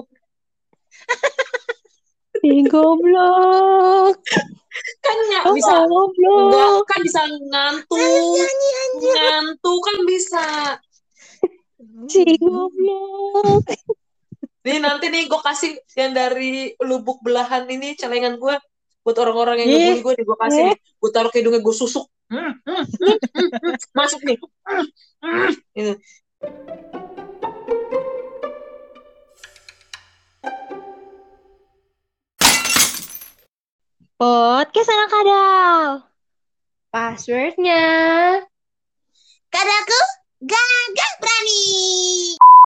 Ih, 2.44 2.62
goblok. 2.66 4.18
Kan 5.00 5.16
nggak 5.30 5.42
Oh, 5.46 5.54
bisa, 5.54 5.74
goblok. 5.86 6.82
kan 6.90 7.00
bisa 7.00 7.22
ngantuk, 7.24 8.48
ngantuk 9.00 9.80
kan 9.80 9.98
bisa. 10.04 10.44
Si 12.10 12.22
goblok. 12.36 13.62
Nih 14.64 14.80
nanti 14.80 15.12
nih 15.12 15.28
gue 15.28 15.40
kasih 15.40 15.76
yang 15.94 16.16
dari 16.16 16.72
lubuk 16.80 17.20
belahan 17.20 17.68
ini 17.68 17.92
celengan 17.94 18.40
gue 18.40 18.56
buat 19.04 19.16
orang-orang 19.20 19.60
yang 19.60 19.68
Ih. 19.68 19.74
ngebully 19.76 20.00
gue 20.00 20.12
nih 20.16 20.24
gue 20.24 20.38
kasih 20.40 20.62
nih. 20.72 20.76
Gue 20.98 21.10
taruh 21.12 21.28
ke 21.28 21.38
hidungnya 21.44 21.60
gue 21.60 21.74
susuk. 21.76 22.08
Hmm, 22.32 22.56
hmm, 22.64 22.84
hmm. 22.88 23.74
Masuk 23.98 24.20
nih. 24.24 24.38
Gitu. 25.76 25.94
Podcast 34.16 34.88
anak 34.88 35.08
kadal. 35.12 35.84
Passwordnya. 36.88 37.84
Kadaku 39.52 40.00
gagah 40.40 41.12
berani. 41.20 41.64